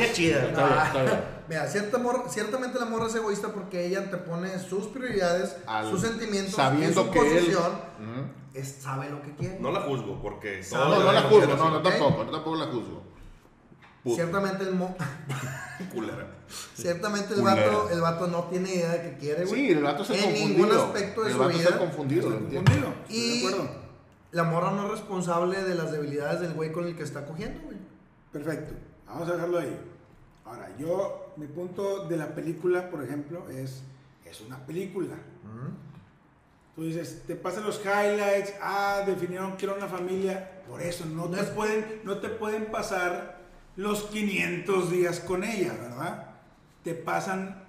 Es 0.00 0.12
chida. 0.14 0.44
Está 0.46 0.66
bien, 0.66 0.78
está 0.86 1.02
bien. 1.02 1.20
Mira, 1.48 1.66
cierta 1.68 1.98
mor- 1.98 2.24
ciertamente 2.30 2.78
la 2.78 2.86
morra 2.86 3.06
es 3.08 3.14
egoísta 3.14 3.48
porque 3.48 3.86
ella 3.86 4.10
te 4.10 4.16
pone 4.16 4.58
sus 4.58 4.86
prioridades, 4.86 5.56
Al- 5.66 5.90
sus 5.90 6.00
sentimientos, 6.00 6.54
sabiendo 6.54 7.02
y 7.02 7.04
su 7.04 7.10
que 7.10 7.18
él- 7.18 7.34
posición. 7.34 7.72
Ujú. 7.72 8.26
Es, 8.54 8.68
sabe 8.82 9.10
lo 9.10 9.20
que 9.22 9.34
quiere. 9.34 9.58
No 9.60 9.70
la 9.70 9.80
juzgo, 9.82 10.20
porque 10.22 10.62
No, 10.72 10.78
No, 10.88 10.98
no 11.04 11.12
la 11.12 11.22
juzgo, 11.22 11.54
no, 11.56 11.70
no 11.70 11.82
tampoco, 11.82 12.24
no 12.24 12.30
tampoco 12.30 12.56
la 12.56 12.66
juzgo. 12.66 13.02
Puto. 14.02 14.16
Ciertamente 14.16 14.64
el, 14.64 14.74
mo- 14.74 14.96
Culera. 15.94 16.26
ciertamente 16.74 17.34
el 17.34 17.42
vato, 17.42 17.88
el 17.90 18.00
vato 18.00 18.26
no 18.26 18.44
tiene 18.44 18.74
idea 18.74 18.90
de 18.92 19.02
qué 19.02 19.16
quiere, 19.18 19.44
güey. 19.44 19.54
Sí, 19.60 19.70
el 19.72 19.82
vato 19.82 20.02
está 20.02 20.14
En 20.14 20.22
confundido. 20.22 20.48
ningún 20.58 20.72
aspecto 20.76 21.20
de 21.22 21.26
el 21.28 21.32
su 21.34 21.38
vato 21.38 21.50
vida. 21.52 21.62
está 21.68 21.78
confundido. 21.78 22.28
Estoy 22.32 22.46
Y 23.08 23.40
de 23.42 23.46
acuerdo. 23.48 23.70
La 24.32 24.44
morra 24.44 24.70
no 24.72 24.84
es 24.86 24.90
responsable 24.92 25.62
de 25.62 25.74
las 25.74 25.92
debilidades 25.92 26.40
del 26.40 26.54
güey 26.54 26.72
con 26.72 26.84
el 26.86 26.96
que 26.96 27.02
está 27.04 27.24
cogiendo, 27.26 27.60
güey. 27.62 27.76
Perfecto. 28.32 28.74
Vamos 29.06 29.28
a 29.28 29.32
dejarlo 29.34 29.58
ahí. 29.58 29.78
Ahora, 30.44 30.68
yo, 30.78 31.32
mi 31.36 31.46
punto 31.46 32.06
de 32.08 32.16
la 32.16 32.34
película, 32.34 32.90
por 32.90 33.02
ejemplo, 33.04 33.48
es, 33.50 33.82
es 34.24 34.40
una 34.40 34.58
película. 34.66 35.14
Tú 36.74 36.84
dices, 36.84 37.24
te 37.26 37.36
pasan 37.36 37.64
los 37.64 37.80
highlights, 37.84 38.54
ah, 38.62 39.02
definieron 39.06 39.56
que 39.58 39.66
era 39.66 39.74
una 39.74 39.88
familia, 39.88 40.62
por 40.66 40.80
eso 40.80 41.04
no, 41.04 41.26
No 41.26 41.36
te, 41.36 41.40
es- 41.42 41.48
pueden, 41.50 42.00
no 42.04 42.16
te 42.18 42.30
pueden 42.30 42.66
pasar 42.70 43.40
los 43.76 44.04
500 44.04 44.90
días 44.90 45.20
con 45.20 45.44
ella, 45.44 45.74
¿verdad? 45.74 46.30
Te 46.82 46.94
pasan, 46.94 47.62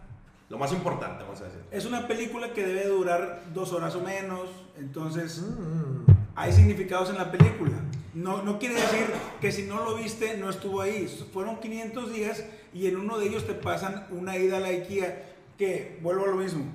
Lo 0.50 0.58
más 0.58 0.72
importante, 0.72 1.24
vamos 1.24 1.42
a 1.42 1.46
decir. 1.46 1.60
es 1.70 1.86
una 1.86 2.08
película 2.08 2.54
que 2.54 2.66
debe 2.66 2.88
durar 2.88 3.42
dos 3.54 3.74
horas 3.74 3.94
o 3.96 4.00
menos, 4.02 4.50
entonces. 4.78 5.44
Hay 6.36 6.52
significados 6.54 7.10
en 7.10 7.18
la 7.18 7.32
película. 7.32 7.72
No, 8.14 8.44
no 8.44 8.60
quiere 8.60 8.76
decir 8.76 9.06
que 9.42 9.52
si 9.52 9.64
no 9.64 9.84
lo 9.84 9.96
viste 9.96 10.38
no 10.38 10.50
estuvo 10.50 10.82
ahí. 10.82 11.08
Fueron 11.34 11.60
500 11.60 12.14
días 12.14 12.44
y 12.74 12.88
en 12.88 12.98
uno 12.98 13.18
de 13.18 13.28
ellos 13.28 13.46
te 13.48 13.54
pasan 13.54 14.06
una 14.12 14.38
ida 14.38 14.58
a 14.58 14.60
la 14.60 14.68
IKEA 14.70 15.24
que, 15.58 16.00
vuelvo 16.02 16.26
a 16.26 16.28
lo 16.28 16.36
mismo, 16.36 16.66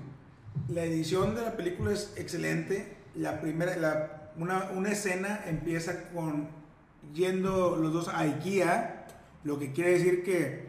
la 0.69 0.85
edición 0.85 1.35
de 1.35 1.43
la 1.43 1.57
película 1.57 1.93
es 1.93 2.13
excelente. 2.17 2.97
La 3.15 3.41
primera, 3.41 3.77
la- 3.77 4.15
una, 4.37 4.71
una 4.75 4.91
escena 4.93 5.43
empieza 5.47 6.09
con 6.11 6.49
yendo 7.15 7.77
los 7.77 7.93
dos 7.93 8.09
a 8.09 8.21
IKEA, 8.21 9.07
lo 9.45 9.59
que 9.59 9.73
quiere 9.73 9.91
decir 9.93 10.23
que 10.25 10.69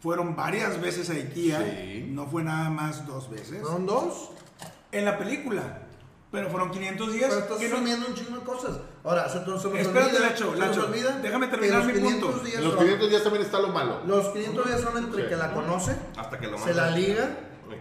fueron 0.00 0.36
varias 0.36 0.80
veces 0.80 1.10
a 1.10 1.14
IKEA, 1.14 1.60
Sí. 1.60 2.06
no 2.10 2.26
fue 2.26 2.42
nada 2.44 2.70
más 2.70 3.06
dos 3.06 3.30
veces. 3.30 3.60
¿Son 3.66 3.84
dos? 3.86 4.30
En 4.92 5.04
la 5.04 5.18
película, 5.18 5.82
pero 6.30 6.48
fueron 6.48 6.70
500 6.70 7.12
días. 7.12 7.28
Pero 7.30 7.40
estás 7.42 7.58
que 7.58 7.68
no- 7.68 7.78
un 7.78 8.14
chingo 8.14 8.38
de 8.38 8.44
cosas. 8.44 8.76
Ahora, 9.04 9.28
se, 9.28 9.40
te- 9.40 9.44
se 9.46 9.50
nos 9.50 9.64
Espérate, 9.64 9.98
olvida, 10.16 10.20
Lacho, 10.20 10.44
se 10.44 10.44
nos 10.50 10.58
Lacho, 10.58 10.86
olvida 10.86 11.18
déjame 11.18 11.48
terminar 11.48 11.78
los 11.78 11.86
mi 11.86 11.92
500 11.94 12.30
punto. 12.32 12.46
los 12.60 12.62
son- 12.74 12.78
500 12.78 13.10
días 13.10 13.22
también 13.22 13.44
está 13.44 13.58
lo 13.60 13.68
malo. 13.68 14.00
Los 14.06 14.28
500 14.28 14.66
días 14.66 14.80
son 14.80 14.98
entre 14.98 15.22
Sí. 15.24 15.28
que 15.28 15.36
la 15.36 15.52
conoce, 15.52 15.96
Hasta 16.16 16.38
que 16.38 16.46
lo 16.46 16.58
se 16.58 16.74
la 16.74 16.82
mandan. 16.84 17.00
liga, 17.00 17.36
Uy. 17.68 17.76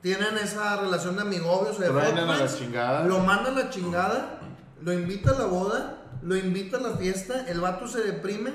tienen 0.00 0.38
esa 0.38 0.76
relación 0.80 1.16
de 1.16 1.22
amigobios 1.22 1.78
de 1.78 1.88
Truenan 1.88 2.28
a 2.30 2.36
la 2.36 2.48
chingada. 2.54 3.04
Lo 3.04 3.18
manda 3.20 3.50
a 3.50 3.54
la 3.54 3.70
chingada, 3.70 4.40
lo 4.80 4.92
invita 4.92 5.30
a 5.32 5.38
la 5.38 5.46
boda, 5.46 5.98
lo 6.22 6.36
invita 6.36 6.76
a 6.76 6.80
la 6.80 6.96
fiesta, 6.96 7.46
el 7.48 7.60
vato 7.60 7.88
se 7.88 8.00
deprime, 8.02 8.52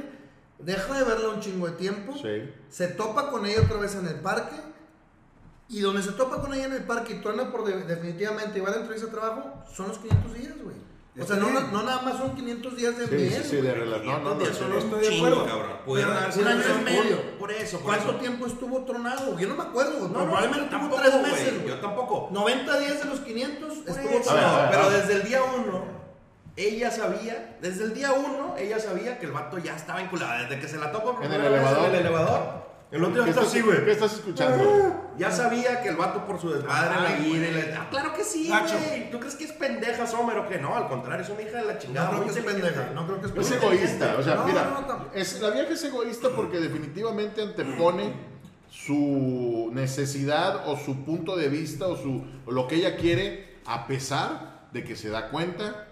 deja 0.59 0.97
de 0.97 1.03
verla 1.03 1.29
un 1.29 1.39
chingo 1.41 1.67
de 1.67 1.73
tiempo, 1.73 2.13
Sí. 2.13 2.49
se 2.69 2.87
topa 2.87 3.29
con 3.29 3.45
ella 3.45 3.61
otra 3.63 3.77
vez 3.77 3.93
en 3.95 4.07
el 4.07 4.15
parque, 4.21 4.55
y 5.69 5.81
donde 5.81 6.01
se 6.03 6.11
topa 6.13 6.41
con 6.41 6.53
ella 6.53 6.65
en 6.65 6.73
el 6.73 6.83
parque 6.83 7.13
y 7.13 7.21
truena 7.21 7.51
por 7.51 7.65
de- 7.65 7.83
definitivamente 7.83 8.57
y 8.57 8.61
va 8.61 8.69
a 8.69 8.71
la 8.71 8.77
entrevista 8.77 9.07
de 9.07 9.13
trabajo, 9.13 9.63
son 9.73 9.89
los 9.89 9.97
500 9.97 10.33
días, 10.33 10.53
güey. 10.63 10.75
O 11.19 11.25
sea, 11.25 11.37
no, 11.37 11.47
bien. 11.49 11.71
no 11.73 11.81
nada 11.81 12.03
más 12.03 12.17
son 12.17 12.35
500 12.35 12.77
días 12.77 12.95
de 12.95 13.07
Sí, 13.07 13.15
miel, 13.15 13.43
sí, 13.43 13.49
sí, 13.49 13.55
de 13.55 13.73
relación. 13.73 14.23
No, 14.23 14.35
no, 14.35 14.35
no. 14.35 14.45
Estoy 14.45 15.01
de 15.01 15.17
acuerdo. 15.17 15.45
cabrón. 15.47 15.71
Pudieron 15.83 16.13
Pero 16.15 16.41
Un 16.41 16.47
año 16.47 16.63
y 16.79 16.83
medio. 16.83 17.37
Por 17.39 17.51
eso, 17.51 17.77
por 17.79 17.85
¿Cuánto 17.87 18.09
eso. 18.11 18.19
tiempo 18.19 18.45
estuvo 18.45 18.85
tronado? 18.85 19.39
Yo 19.39 19.47
no 19.47 19.55
me 19.55 19.63
acuerdo. 19.63 19.99
No, 19.99 20.07
no, 20.09 20.25
probablemente 20.25 20.67
tuvo 20.67 20.79
tampoco, 20.79 21.01
tres 21.01 21.21
meses. 21.23 21.53
Yo 21.65 21.79
tampoco. 21.79 22.29
90 22.31 22.79
días 22.79 22.99
de 22.99 23.05
los 23.05 23.19
500 23.21 23.73
Por 23.79 23.89
estuvo 23.89 24.35
ver, 24.35 24.67
pero 24.69 24.89
desde 24.91 25.13
el 25.13 25.23
día 25.23 25.41
uno, 25.43 25.85
ella 26.55 26.91
sabía, 26.91 27.57
desde 27.61 27.85
el 27.85 27.93
día 27.95 28.11
uno, 28.13 28.53
ella 28.55 28.79
sabía 28.79 29.17
que 29.17 29.25
el 29.25 29.31
vato 29.31 29.57
ya 29.57 29.75
estaba 29.75 29.99
vinculado. 30.01 30.43
Desde 30.43 30.59
que 30.61 30.67
se 30.67 30.77
la 30.77 30.91
tocó 30.91 31.15
por 31.15 31.25
¿En 31.25 31.33
el 31.33 31.43
elevador? 31.45 31.85
En 31.89 31.95
el 31.95 32.01
elevador. 32.01 32.66
El 32.89 33.03
otro 33.03 33.15
¿Qué 33.15 33.21
día 33.21 33.29
está 33.31 33.41
estás, 33.41 33.53
así, 33.53 33.61
güey. 33.61 33.83
¿Qué 33.83 33.91
estás 33.91 34.13
escuchando? 34.13 35.11
Ya 35.17 35.29
sabía 35.29 35.81
que 35.81 35.89
el 35.89 35.97
vato 35.97 36.25
por 36.25 36.39
su 36.39 36.51
desmadre 36.53 36.95
Ay, 36.97 37.21
la 37.33 37.49
güey. 37.49 37.69
la... 37.71 37.81
Ah, 37.81 37.87
claro 37.89 38.13
que 38.13 38.23
sí, 38.23 38.47
güey. 38.49 39.11
¿Tú 39.11 39.19
crees 39.19 39.35
que 39.35 39.43
es 39.43 39.51
pendeja 39.51 40.07
Sommer 40.07 40.37
o 40.37 40.47
qué? 40.47 40.57
No, 40.57 40.73
al 40.73 40.87
contrario, 40.87 41.23
es 41.25 41.29
una 41.29 41.41
hija 41.41 41.57
de 41.57 41.65
la 41.65 41.77
chingada. 41.77 42.11
No 42.11 42.21
creo 42.21 42.33
que 42.33 42.39
es 42.39 42.45
pendeja, 42.45 42.89
no 42.93 43.05
creo 43.05 43.19
que 43.19 43.25
es 43.25 43.31
Es 43.31 43.37
pendeja. 43.49 43.65
egoísta, 43.65 44.15
o 44.17 44.23
sea, 44.23 44.35
No, 44.35 44.45
mira, 44.45 44.63
no, 44.65 44.81
no, 44.87 45.05
es, 45.13 45.41
la 45.41 45.49
vieja 45.49 45.73
es 45.73 45.83
egoísta 45.83 46.29
porque 46.33 46.59
definitivamente 46.59 47.41
antepone 47.41 48.13
su 48.69 49.69
necesidad 49.73 50.69
o 50.69 50.77
su 50.77 51.03
punto 51.03 51.35
de 51.35 51.49
vista 51.49 51.87
o, 51.87 51.97
su, 51.97 52.23
o 52.45 52.51
lo 52.51 52.67
que 52.67 52.75
ella 52.75 52.95
quiere 52.95 53.57
a 53.65 53.85
pesar 53.87 54.67
de 54.71 54.83
que 54.85 54.95
se 54.95 55.09
da 55.09 55.29
cuenta 55.29 55.87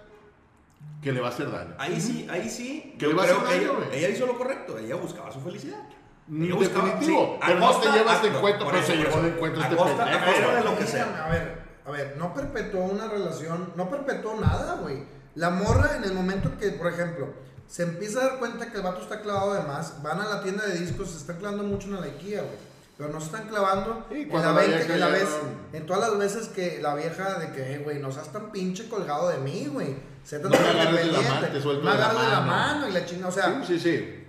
que 1.02 1.12
le 1.12 1.20
va 1.20 1.28
a 1.28 1.32
hacer 1.32 1.52
daño. 1.52 1.74
Ahí 1.78 2.00
sí, 2.00 2.26
ahí 2.30 2.50
sí. 2.50 2.96
¿Qué 2.98 3.06
yo 3.06 3.10
le 3.12 3.16
va 3.16 3.24
a 3.24 3.26
creo 3.26 3.40
hacer 3.40 3.50
que 3.60 3.66
daño, 3.66 3.78
ella, 3.80 3.86
güey? 3.88 4.00
ella 4.00 4.10
hizo 4.10 4.26
lo 4.28 4.38
correcto. 4.38 4.78
Ella 4.78 4.96
buscaba 4.96 5.32
su 5.32 5.42
felicidad. 5.42 5.80
Ni 6.28 6.48
definitivo, 6.48 7.38
sí, 7.46 7.54
no 7.60 7.80
te 7.80 7.92
llevas 7.92 8.22
de 8.24 8.30
encuentro, 8.30 8.68
pero 8.72 8.84
se 8.84 8.96
llevó 8.96 9.22
de 9.22 9.30
encuentro 9.30 9.62
A 9.62 9.66
este 9.68 9.76
pendejo. 9.78 10.56
de 10.56 10.64
lo 10.64 10.78
que 10.78 10.88
sea. 10.88 11.26
A 11.26 11.30
ver, 11.30 11.62
a 11.86 11.92
ver, 11.92 12.16
no 12.18 12.34
perpetuó 12.34 12.82
una 12.86 13.08
relación, 13.08 13.74
no 13.76 13.90
perpetuó 13.90 14.40
nada, 14.40 14.76
güey. 14.82 15.04
La 15.36 15.52
morra 15.52 15.98
en 15.98 16.04
el 16.04 16.14
momento 16.14 16.52
que, 16.58 16.70
por 16.70 16.88
ejemplo, 16.92 17.28
se 17.68 17.84
empieza 17.84 18.22
a 18.22 18.28
dar 18.30 18.40
cuenta 18.40 18.72
que 18.72 18.78
el 18.78 18.84
vato 18.84 19.02
está 19.02 19.22
clavado 19.22 19.54
de 19.54 19.62
más, 19.64 20.02
van 20.02 20.20
a 20.20 20.26
la 20.28 20.42
tienda 20.42 20.66
de 20.66 20.80
discos, 20.80 21.12
se 21.12 21.18
está 21.18 21.36
clavando 21.38 21.64
mucho 21.64 21.88
en 21.90 22.00
la 22.02 22.08
IKEA, 22.08 22.42
güey. 22.42 22.76
Pero 22.98 23.10
no 23.10 23.20
se 23.20 23.26
están 23.26 23.48
clavando 23.50 24.06
Sí, 24.10 24.22
en, 24.22 24.30
la 24.42 24.52
la 24.54 24.64
en 24.64 25.00
la 25.02 25.08
vez, 25.10 25.28
en 25.74 25.86
todas 25.86 26.10
las 26.10 26.18
veces 26.18 26.48
que 26.48 26.80
la 26.82 26.96
vieja 26.96 27.38
de 27.40 27.52
que, 27.52 27.74
"Eh, 27.74 27.78
güey, 27.80 28.00
no 28.00 28.10
seas 28.12 28.32
tan 28.32 28.52
pinche 28.54 28.88
colgado 28.88 29.28
de 29.30 29.38
mí, 29.40 29.68
güey. 29.72 29.98
Tan 30.30 30.42
No 30.44 30.50
me 30.50 30.58
agarres 30.58 31.06
de 31.06 31.12
la 31.12 31.22
mano, 31.22 31.48
te 31.52 31.62
suelto 31.62 31.84
me 31.84 31.92
de 31.92 31.98
la 31.98 32.06
agarres 32.06 32.22
de 32.24 32.32
la 32.32 32.40
mano". 32.42 32.52
mano 32.80 32.88
y 32.88 32.92
la 32.94 33.06
chinga, 33.06 33.28
o 33.28 33.32
sea, 33.32 33.62
Sí, 33.68 33.78
sí, 33.78 33.80
sí. 33.80 34.25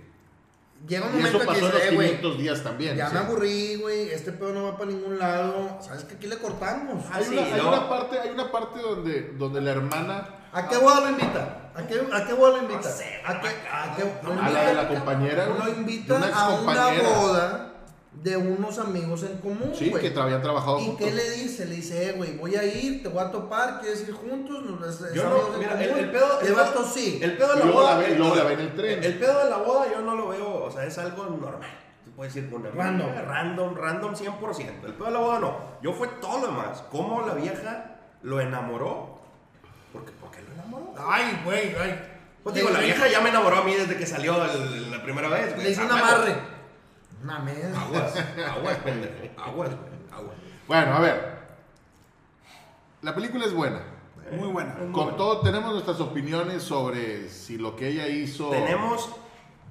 Llega 0.87 1.07
un 1.07 1.19
Y 1.19 1.23
eso 1.23 1.37
momento 1.37 1.37
en 1.37 1.39
que 1.39 1.45
pasó 1.47 1.57
en 1.59 1.63
los 1.63 1.73
dices, 1.73 1.91
eh, 1.91 1.95
güey, 1.95 2.07
500 2.09 2.37
días 2.37 2.63
también. 2.63 2.95
ya 2.97 3.07
sí. 3.07 3.13
me 3.13 3.19
aburrí, 3.21 3.75
güey, 3.77 4.09
este 4.11 4.31
pedo 4.33 4.53
no 4.53 4.63
va 4.65 4.77
para 4.77 4.91
ningún 4.91 5.17
lado, 5.17 5.77
¿sabes 5.81 6.03
que 6.03 6.15
Aquí 6.15 6.27
le 6.27 6.37
cortamos. 6.37 7.03
Hay, 7.11 7.23
sí, 7.23 7.33
una, 7.37 7.43
hay 7.55 7.61
una 7.61 7.89
parte, 7.89 8.19
hay 8.19 8.29
una 8.29 8.51
parte 8.51 8.79
donde, 8.81 9.33
donde 9.37 9.61
la 9.61 9.71
hermana, 9.71 10.29
¿A 10.53 10.67
qué 10.67 10.77
boda 10.77 11.01
lo 11.01 11.09
invita? 11.09 11.71
¿A 11.75 11.85
qué, 11.85 12.01
a 12.11 12.25
qué 12.25 12.33
boda 12.33 12.51
lo 12.57 12.61
invita? 12.63 12.89
No 12.89 12.95
sé, 12.95 13.21
¿A 13.25 13.39
qué, 13.41 13.47
a 13.49 13.95
qué- 13.95 14.29
a 14.41 14.49
la 14.49 14.63
de 14.63 14.73
la 14.73 14.87
compañera, 14.87 15.45
Lo 15.47 15.69
invita 15.69 16.17
a 16.33 16.49
una 16.49 16.87
boda 17.03 17.66
de 18.23 18.35
unos 18.35 18.79
amigos 18.79 19.23
en 19.23 19.37
común, 19.37 19.71
Sí, 19.75 19.89
güey. 19.89 20.11
que 20.11 20.19
habían 20.19 20.41
trabajado 20.41 20.79
¿Y 20.79 20.85
juntos. 20.85 21.07
qué 21.07 21.13
le 21.13 21.29
dice? 21.31 21.65
Le 21.65 21.75
dice, 21.75 22.09
eh, 22.09 22.11
güey, 22.13 22.35
voy 22.37 22.55
a 22.55 22.63
ir, 22.63 23.03
te 23.03 23.09
voy 23.09 23.23
a 23.23 23.31
topar, 23.31 23.79
¿quieres 23.79 24.07
ir 24.07 24.13
juntos? 24.13 24.63
Nos, 24.63 24.81
es- 24.87 25.01
es 25.09 25.13
Yo 25.13 25.23
amigos 25.27 25.47
no, 25.49 25.53
en 25.53 25.59
mira, 25.59 25.81
el, 25.83 25.89
común". 25.89 26.03
el 26.03 26.11
pedo. 26.11 26.39
El 26.41 26.47
el 26.47 26.53
pedo- 26.53 26.63
vato 26.65 26.83
sí. 26.85 27.19
El 27.21 27.37
pedo 27.37 27.53
de 27.53 27.59
la 27.59 27.65
luego 27.65 27.79
boda. 27.81 27.97
ve- 27.97 28.15
luego 28.17 28.35
la 28.35 28.43
ve 28.43 28.53
en 28.53 28.59
el 28.61 28.75
tren. 28.75 29.03
El 29.03 29.19
pedo 29.19 29.43
de 29.43 29.49
la 29.49 29.57
boda 29.57 29.85
yo 29.91 30.01
no 30.01 30.15
lo 30.15 30.27
veo, 30.29 30.63
o 30.63 30.71
sea, 30.71 30.83
es 30.85 30.97
algo 30.97 31.25
normal. 31.25 31.69
Tú 32.05 32.11
puedes 32.11 32.33
decir 32.33 32.51
una 32.53 32.69
Random. 32.71 33.09
random, 33.27 33.75
random 33.75 34.15
100%. 34.15 34.87
El 34.87 34.93
pedo 34.93 35.05
de 35.05 35.11
la 35.13 35.19
boda 35.19 35.39
no. 35.39 35.57
Yo 35.83 35.93
fue 35.93 36.07
todo 36.19 36.39
lo 36.41 36.47
demás. 36.47 36.83
¿Cómo 36.91 37.25
la 37.27 37.33
vieja 37.35 37.97
lo 38.23 38.41
enamoró? 38.41 39.19
Porque, 39.93 40.11
¿Por 40.13 40.31
qué 40.31 40.41
lo 40.41 40.53
enamoró? 40.53 40.93
Ay, 40.97 41.39
güey, 41.45 41.75
ay. 41.79 41.99
Pues 42.43 42.55
digo, 42.55 42.69
la 42.71 42.79
vieja 42.79 43.07
ya 43.07 43.19
me 43.21 43.29
enamoró 43.29 43.57
a 43.57 43.63
mí 43.63 43.73
desde 43.75 43.95
que 43.97 44.05
salió 44.05 44.43
el- 44.45 44.89
la 44.91 45.03
primera 45.03 45.27
vez, 45.27 45.51
güey. 45.53 45.65
Le 45.65 45.71
hizo 45.71 45.81
O 45.81 45.85
un 45.85 45.91
amarre. 45.91 46.35
Mames. 47.23 47.75
Aguas, 47.75 48.13
aguas, 48.55 48.77
pendejo. 48.77 49.13
Aguas, 49.41 49.69
aguas. 50.11 50.35
Bueno, 50.67 50.93
a 50.93 50.99
ver. 50.99 51.37
La 53.01 53.13
película 53.15 53.45
es 53.45 53.53
buena. 53.53 53.81
Muy 54.31 54.47
buena. 54.49 54.73
Muy 54.75 54.91
Con 54.91 55.03
buena. 55.05 55.17
todo 55.17 55.39
tenemos 55.41 55.71
nuestras 55.71 55.99
opiniones 56.01 56.63
sobre 56.63 57.29
si 57.29 57.57
lo 57.57 57.75
que 57.75 57.87
ella 57.89 58.07
hizo... 58.07 58.49
Tenemos 58.49 59.09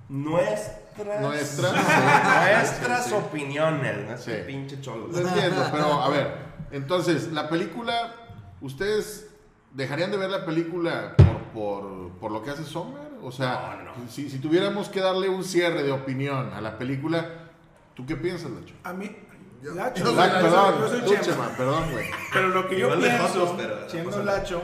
nuestras, 0.09 1.21
Nuestras. 1.21 1.73
nuestras 2.53 3.05
Sí, 3.05 3.11
sí. 3.11 3.17
opiniones. 3.17 4.09
¿no? 4.11 4.17
Sí. 4.19 4.33
Pinche 4.47 4.81
cholo. 4.81 5.09
Lo 5.09 5.19
entiendo, 5.19 5.69
pero 5.71 5.93
a 6.03 6.09
ver. 6.09 6.35
Entonces, 6.71 7.33
la 7.33 7.49
película, 7.51 8.15
¿ustedes 8.63 9.29
dejarían 9.73 10.11
de 10.11 10.17
ver 10.17 10.31
la 10.31 10.47
película 10.47 11.15
por, 11.17 11.43
por, 11.53 12.11
por 12.19 12.31
lo 12.33 12.43
que 12.43 12.51
hace 12.51 12.65
Sommer? 12.65 13.06
O 13.23 13.33
sea, 13.33 13.77
No, 13.79 13.85
no, 13.93 13.97
no. 14.05 14.09
Si, 14.11 14.29
si 14.31 14.39
tuviéramos 14.39 14.89
que 14.89 15.01
darle 15.01 15.29
un 15.29 15.43
cierre 15.45 15.83
de 15.83 15.93
opinión 15.93 16.53
a 16.53 16.61
la 16.61 16.79
película, 16.79 17.49
¿tú 17.95 18.05
qué 18.07 18.17
piensas, 18.17 18.51
Lacho? 18.51 18.75
A 18.85 18.93
mí, 18.93 19.15
Yo- 19.63 19.75
Lacho, 19.75 20.01
yo 20.05 20.07
soy 20.07 20.17
Lacho, 20.17 20.35
Lacho, 20.35 20.45
perdón, 20.47 20.79
yo 20.81 20.89
soy 20.89 21.01
tú, 21.01 21.11
Chema. 21.11 21.23
Chema, 21.23 21.49
perdón, 21.57 21.91
güey. 21.93 22.07
Pero 22.33 22.49
lo 22.49 22.69
que 22.69 22.79
yo 22.79 22.99
pienso, 22.99 23.57
siendo. 23.89 24.23
Lacho, 24.23 24.63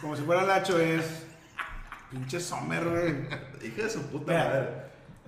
como 0.00 0.16
si 0.16 0.22
fuera 0.22 0.42
Lacho, 0.42 0.78
es 0.78 1.22
pinche 2.10 2.40
Sommer, 2.40 2.84
güey. 2.84 3.68
Hija 3.68 3.82
de 3.84 3.90
su 3.90 4.02
puta 4.08 4.32
Mira, 4.32 4.44
madre. 4.44 4.68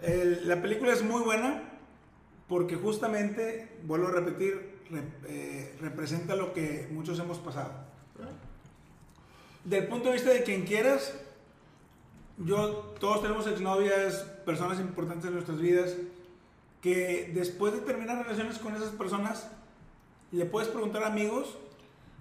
el- 0.03 0.49
la 0.49 0.61
película 0.61 0.93
es 0.93 1.03
muy 1.03 1.23
buena 1.23 1.62
porque 2.49 2.77
justamente, 2.77 3.79
vuelvo 3.85 4.09
a 4.09 4.11
repetir, 4.12 4.81
re- 4.91 5.03
eh, 5.29 5.77
representa 5.81 6.35
lo 6.37 6.53
que 6.53 6.89
muchos 6.91 7.19
hemos 7.19 7.39
pasado. 7.39 7.73
Del 9.65 9.87
punto 9.89 10.09
de 10.09 10.15
vista 10.15 10.31
de 10.31 10.43
quien 10.45 10.65
quieras, 10.65 11.12
yo, 12.38 12.94
todos 13.01 13.22
tenemos 13.22 13.46
exnovias, 13.46 14.25
personas 14.44 14.79
importantes 14.81 15.27
en 15.27 15.35
nuestras 15.35 15.59
vidas, 15.59 15.94
que 16.83 17.33
después 17.35 17.72
de 17.72 17.81
terminar 17.81 18.22
relaciones 18.22 18.59
con 18.59 18.75
esas 18.75 18.90
personas, 18.90 19.51
le 20.33 20.44
puedes 20.44 20.68
preguntar 20.68 21.03
a 21.05 21.09
amigos 21.09 21.57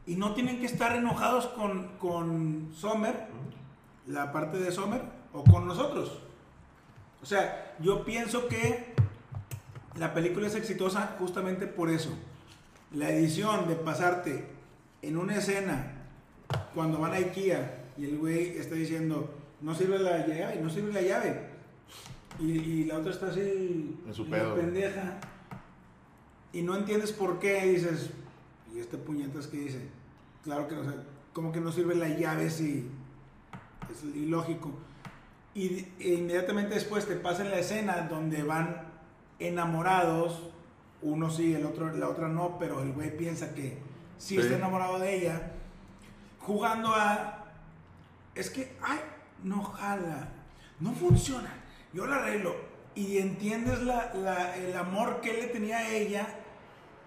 y 0.07 0.15
no 0.15 0.33
tienen 0.33 0.59
que 0.59 0.65
estar 0.65 0.95
enojados 0.95 1.47
con, 1.47 1.89
con 1.99 2.71
Sommer, 2.75 3.27
la 4.07 4.31
parte 4.31 4.57
de 4.57 4.71
Sommer, 4.71 5.01
o 5.33 5.43
con 5.43 5.67
nosotros. 5.67 6.19
O 7.21 7.25
sea, 7.25 7.75
yo 7.79 8.05
pienso 8.05 8.47
que 8.47 8.93
la 9.97 10.13
película 10.13 10.47
es 10.47 10.55
exitosa 10.55 11.15
justamente 11.19 11.67
por 11.67 11.89
eso. 11.89 12.09
La 12.93 13.09
edición 13.09 13.67
de 13.67 13.75
pasarte 13.75 14.45
en 15.01 15.17
una 15.17 15.35
escena 15.37 15.91
cuando 16.73 16.99
van 16.99 17.13
a 17.13 17.17
IKEA 17.17 17.83
y 17.97 18.05
el 18.05 18.17
güey 18.17 18.57
está 18.57 18.75
diciendo, 18.75 19.33
no 19.65 19.73
sirve 19.73 19.97
la 19.97 20.25
llave, 20.27 20.59
no 20.61 20.69
sirve 20.69 20.93
la 20.93 21.01
llave. 21.01 21.41
Y, 22.39 22.51
y 22.51 22.83
la 22.85 22.97
otra 22.99 23.11
está 23.11 23.27
así, 23.27 23.97
En 24.05 24.13
su 24.13 24.29
pedo. 24.29 24.55
pendeja. 24.55 25.17
Y 26.53 26.61
no 26.61 26.75
entiendes 26.75 27.11
por 27.11 27.39
qué, 27.39 27.65
y 27.65 27.69
dices, 27.75 28.11
¿y 28.73 28.79
este 28.79 28.97
puñetas 28.97 29.47
que 29.47 29.57
dice? 29.57 29.87
Claro 30.43 30.67
que 30.67 30.75
no, 30.75 30.81
o 30.81 30.83
sea, 30.83 30.93
como 31.33 31.51
que 31.51 31.59
no 31.59 31.71
sirve 31.71 31.95
la 31.95 32.09
llave 32.09 32.49
si 32.51 32.87
es 33.91 34.03
ilógico. 34.15 34.71
Y 35.55 35.87
e 35.99 36.13
inmediatamente 36.13 36.75
después 36.75 37.07
te 37.07 37.15
pasa 37.15 37.43
en 37.43 37.49
la 37.51 37.57
escena 37.59 38.07
donde 38.09 38.43
van 38.43 38.83
enamorados, 39.39 40.43
uno 41.01 41.29
sí, 41.31 41.53
el 41.55 41.65
otro, 41.65 41.91
la 41.91 42.07
otra 42.09 42.27
no, 42.27 42.57
pero 42.59 42.81
el 42.81 42.91
güey 42.93 43.17
piensa 43.17 43.53
que 43.55 43.79
sí, 44.17 44.35
Sí. 44.35 44.37
está 44.41 44.55
enamorado 44.57 44.99
de 44.99 45.15
ella, 45.15 45.51
jugando 46.39 46.93
a, 46.93 47.45
es 48.35 48.49
que, 48.49 48.75
ay, 48.81 48.99
no 49.45 49.63
jala, 49.63 50.27
no 50.81 50.91
funciona, 50.91 51.53
yo 51.93 52.05
la 52.05 52.17
arreglo, 52.17 52.53
y 52.95 53.17
entiendes 53.19 53.81
la, 53.83 54.11
la- 54.13 54.55
el 54.57 54.75
amor 54.75 55.21
que 55.21 55.31
él 55.31 55.37
le 55.41 55.47
tenía 55.47 55.77
a 55.77 55.89
ella 55.89 56.27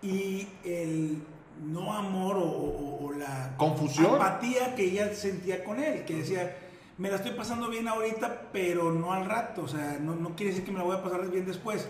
y 0.02 0.48
el 0.64 1.22
no 1.62 1.92
amor 1.92 2.36
o, 2.36 2.42
o- 2.44 3.06
o 3.08 3.12
la 3.12 3.54
Confusión. 3.56 4.14
apatía 4.14 4.74
que 4.74 4.84
ella 4.84 5.12
sentía 5.14 5.64
con 5.64 5.78
él, 5.80 6.04
que 6.04 6.16
decía, 6.16 6.56
me 6.98 7.10
la 7.10 7.16
estoy 7.16 7.32
pasando 7.32 7.68
bien 7.68 7.88
ahorita, 7.88 8.42
pero 8.52 8.92
no 8.92 9.12
al 9.12 9.24
rato, 9.26 9.62
o 9.62 9.68
sea, 9.68 9.98
no, 10.00 10.14
no 10.14 10.36
quiere 10.36 10.50
decir 10.52 10.64
que 10.64 10.72
me 10.72 10.78
la 10.78 10.84
voy 10.84 10.96
a 10.96 11.02
pasar 11.02 11.28
bien 11.30 11.44
después. 11.46 11.88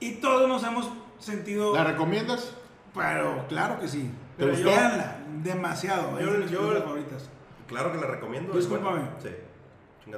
Y 0.00 0.12
todos 0.16 0.48
nos 0.48 0.62
hemos 0.64 0.90
sentido, 1.18 1.74
¿La 1.74 1.84
recomiendas? 1.84 2.54
pero 2.94 3.46
claro 3.48 3.78
que 3.80 3.88
sí. 3.88 4.10
¿Te 4.36 4.44
Pero 4.44 4.50
gustó? 4.52 4.66
véanla, 4.68 5.16
demasiado. 5.42 6.18
Yo- 6.20 6.46
yo- 6.46 6.82
favoritas. 6.82 7.28
Claro 7.68 7.92
que 7.92 7.98
la 7.98 8.06
recomiendo. 8.06 8.52
es 8.52 8.58
Discúlpame. 8.60 9.00
buena. 9.00 9.14
Sí. 9.22 9.28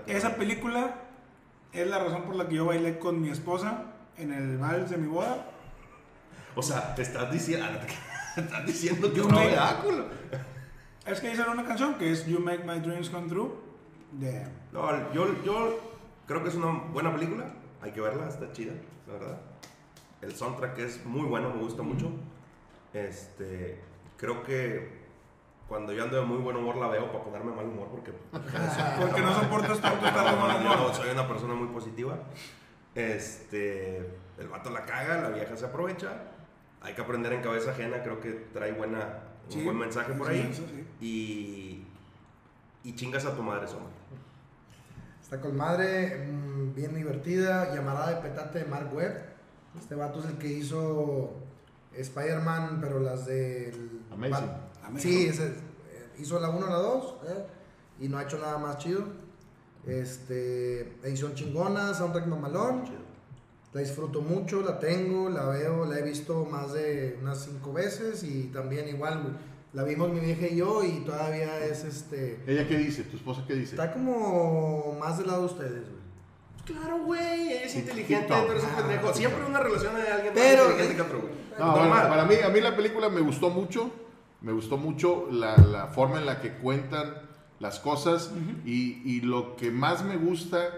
Esa 0.06 0.36
película 0.36 0.94
es 1.72 1.86
la 1.86 1.98
razón 1.98 2.22
por 2.22 2.36
la 2.36 2.48
que 2.48 2.56
yo 2.56 2.66
bailé 2.66 2.98
con 2.98 3.20
mi 3.20 3.30
esposa 3.30 3.84
en 4.16 4.32
el 4.32 4.58
vals 4.58 4.90
de 4.90 4.96
mi 4.96 5.08
boda. 5.08 5.46
O 6.54 6.62
sea, 6.62 6.94
te 6.94 7.02
estás 7.02 7.30
diciendo. 7.30 7.66
estás 8.36 8.66
diciendo 8.66 9.12
que 9.12 9.20
es 9.20 9.26
un 9.26 9.34
oráculo. 9.34 10.06
Es 11.06 11.20
que 11.20 11.30
hicieron 11.30 11.58
una 11.58 11.68
canción 11.68 11.94
que 11.94 12.10
es 12.10 12.26
You 12.26 12.40
Make 12.40 12.64
My 12.64 12.80
Dreams 12.80 13.10
Come 13.10 13.28
True. 13.28 13.50
De, 14.12 14.46
No, 14.72 15.12
yo, 15.12 15.42
yo 15.44 15.78
creo 16.26 16.42
que 16.42 16.48
es 16.48 16.54
una 16.54 16.72
buena 16.92 17.12
película. 17.14 17.46
Hay 17.82 17.92
que 17.92 18.00
verla, 18.00 18.28
está 18.28 18.50
chida, 18.52 18.72
la 19.06 19.12
verdad. 19.12 19.40
El 20.22 20.34
soundtrack 20.34 20.78
es 20.78 21.04
muy 21.04 21.26
bueno, 21.26 21.50
me 21.50 21.60
gusta 21.60 21.82
mucho. 21.82 22.10
Este, 22.92 23.78
creo 24.16 24.42
que 24.42 25.05
cuando 25.68 25.92
yo 25.92 26.04
ando 26.04 26.16
de 26.20 26.24
muy 26.26 26.38
buen 26.38 26.56
humor 26.56 26.76
la 26.76 26.88
veo 26.88 27.10
para 27.10 27.24
ponerme 27.24 27.52
mal 27.52 27.66
humor 27.66 27.88
porque 27.90 28.12
porque 29.00 29.20
no 29.20 29.34
soportas 29.34 29.80
tanto 29.80 30.06
estar 30.06 30.24
de 30.24 30.30
No, 30.32 30.46
mal 30.46 30.62
yo 30.62 30.72
humor. 30.74 30.94
soy 30.94 31.10
una 31.10 31.26
persona 31.26 31.54
muy 31.54 31.68
positiva. 31.68 32.18
Este, 32.94 33.98
el 34.38 34.48
vato 34.48 34.70
la 34.70 34.84
caga, 34.84 35.20
la 35.20 35.28
vieja 35.30 35.56
se 35.56 35.66
aprovecha. 35.66 36.22
Hay 36.80 36.94
que 36.94 37.02
aprender 37.02 37.32
en 37.32 37.42
cabeza 37.42 37.72
ajena, 37.72 38.02
creo 38.02 38.20
que 38.20 38.30
trae 38.52 38.72
buena, 38.72 39.18
un 39.46 39.52
Sí, 39.52 39.64
buen 39.64 39.76
mensaje 39.78 40.12
por 40.14 40.28
ahí. 40.28 40.50
sí. 40.54 40.86
Y, 41.00 42.88
y 42.88 42.94
chingas 42.94 43.24
a 43.26 43.34
tu 43.34 43.42
madre, 43.42 43.66
Soma. 43.66 43.86
Está 45.20 45.40
con 45.40 45.56
madre, 45.56 46.26
mm, 46.28 46.74
bien 46.74 46.94
divertida, 46.94 47.74
llamarada 47.74 48.10
de 48.14 48.16
petate 48.28 48.60
de 48.60 48.64
Mark 48.66 48.94
Webb. 48.94 49.20
Este 49.78 49.94
vato 49.96 50.20
es 50.20 50.26
el 50.26 50.38
que 50.38 50.46
hizo 50.48 51.34
Spider-Man, 51.92 52.78
pero 52.80 53.00
las 53.00 53.26
del... 53.26 54.02
Amazing. 54.12 54.48
Amazing. 54.86 55.10
Sí, 55.12 55.26
ese, 55.26 55.46
eh, 55.46 55.52
hizo 56.18 56.38
la 56.40 56.48
1 56.50 56.66
la 56.66 56.76
2 56.76 57.14
y 58.00 58.08
no 58.08 58.18
ha 58.18 58.22
hecho 58.24 58.38
nada 58.38 58.58
más 58.58 58.78
chido. 58.78 59.04
Este, 59.86 60.80
edición 61.04 61.34
chingona, 61.34 61.94
soundtrack 61.94 62.26
mamalón. 62.26 62.84
La 63.72 63.80
disfruto 63.82 64.20
mucho, 64.22 64.62
la 64.62 64.78
tengo, 64.78 65.28
la 65.28 65.44
veo, 65.46 65.84
la 65.84 65.98
he 65.98 66.02
visto 66.02 66.44
más 66.46 66.72
de 66.72 67.18
unas 67.20 67.44
cinco 67.44 67.72
veces 67.72 68.22
y 68.24 68.44
también 68.44 68.88
igual, 68.88 69.20
güey, 69.22 69.34
la 69.74 69.82
vimos 69.84 70.10
mi 70.10 70.20
vieja 70.20 70.46
y 70.46 70.56
yo 70.56 70.82
y 70.82 71.00
todavía 71.04 71.58
es 71.64 71.84
este... 71.84 72.40
¿Ella 72.46 72.66
qué 72.66 72.78
dice? 72.78 73.02
¿Tu 73.02 73.16
esposa 73.18 73.44
qué 73.46 73.54
dice? 73.54 73.72
Está 73.72 73.92
como 73.92 74.96
más 74.98 75.18
del 75.18 75.26
lado 75.26 75.40
de 75.40 75.46
ustedes, 75.46 75.82
güey. 75.90 76.06
Claro, 76.64 77.04
güey, 77.04 77.52
es 77.52 77.72
Sí, 77.72 77.80
inteligente, 77.80 78.26
tú 78.28 78.50
eres 78.52 78.64
un 78.64 78.70
pendejo. 78.76 79.12
Siempre 79.14 79.44
una 79.44 79.60
relación 79.60 79.94
de 79.94 80.08
alguien 80.08 80.32
Pero- 80.34 80.62
más 80.64 80.72
inteligente 80.72 80.96
que 80.96 81.02
otro, 81.02 81.20
güey. 81.20 81.32
No, 81.58 81.72
bueno, 81.72 81.90
para 81.90 82.24
mí, 82.24 82.34
a 82.42 82.48
mí 82.48 82.60
la 82.60 82.74
película 82.74 83.08
me 83.10 83.20
gustó 83.20 83.50
mucho. 83.50 83.90
Me 84.40 84.52
gustó 84.52 84.76
mucho 84.76 85.28
la, 85.30 85.56
la 85.56 85.86
forma 85.88 86.18
en 86.18 86.26
la 86.26 86.40
que 86.40 86.52
cuentan 86.52 87.14
las 87.58 87.78
cosas. 87.80 88.30
y, 88.64 89.00
y 89.04 89.20
lo 89.22 89.56
que 89.56 89.70
más 89.70 90.04
me 90.04 90.16
gusta 90.16 90.68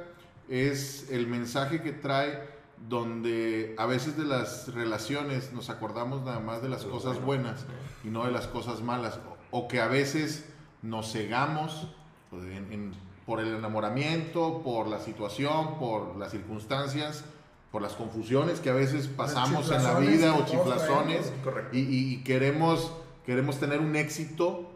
es 0.48 1.10
el 1.10 1.26
mensaje 1.26 1.82
que 1.82 1.92
trae 1.92 2.56
donde 2.88 3.74
a 3.76 3.86
veces 3.86 4.16
de 4.16 4.24
las 4.24 4.72
relaciones 4.72 5.52
nos 5.52 5.68
acordamos 5.68 6.22
nada 6.24 6.38
más 6.40 6.62
de 6.62 6.68
las 6.68 6.84
cosas 6.84 7.20
bueno. 7.20 7.26
buenas 7.44 7.66
y 8.04 8.08
no 8.08 8.24
de 8.24 8.30
las 8.30 8.46
cosas 8.46 8.80
malas, 8.82 9.18
o, 9.50 9.58
o 9.64 9.68
que 9.68 9.80
a 9.80 9.88
veces 9.88 10.44
nos 10.82 11.12
cegamos 11.12 11.88
en- 12.32 12.72
en- 12.72 12.92
por 13.26 13.40
el 13.40 13.48
enamoramiento, 13.56 14.62
por 14.62 14.86
la 14.86 15.00
situación, 15.00 15.78
por 15.78 16.16
las 16.16 16.30
circunstancias, 16.30 17.24
por 17.72 17.82
las 17.82 17.92
confusiones 17.94 18.60
que 18.60 18.70
a 18.70 18.74
veces 18.74 19.06
pasamos 19.08 19.70
en 19.70 19.82
la 19.82 19.98
vida 19.98 20.34
o 20.34 20.46
chiflazones 20.46 21.32
y 21.72 22.16
queremos, 22.24 22.90
queremos 23.28 23.60
tener 23.60 23.80
un 23.80 23.94
éxito 23.94 24.70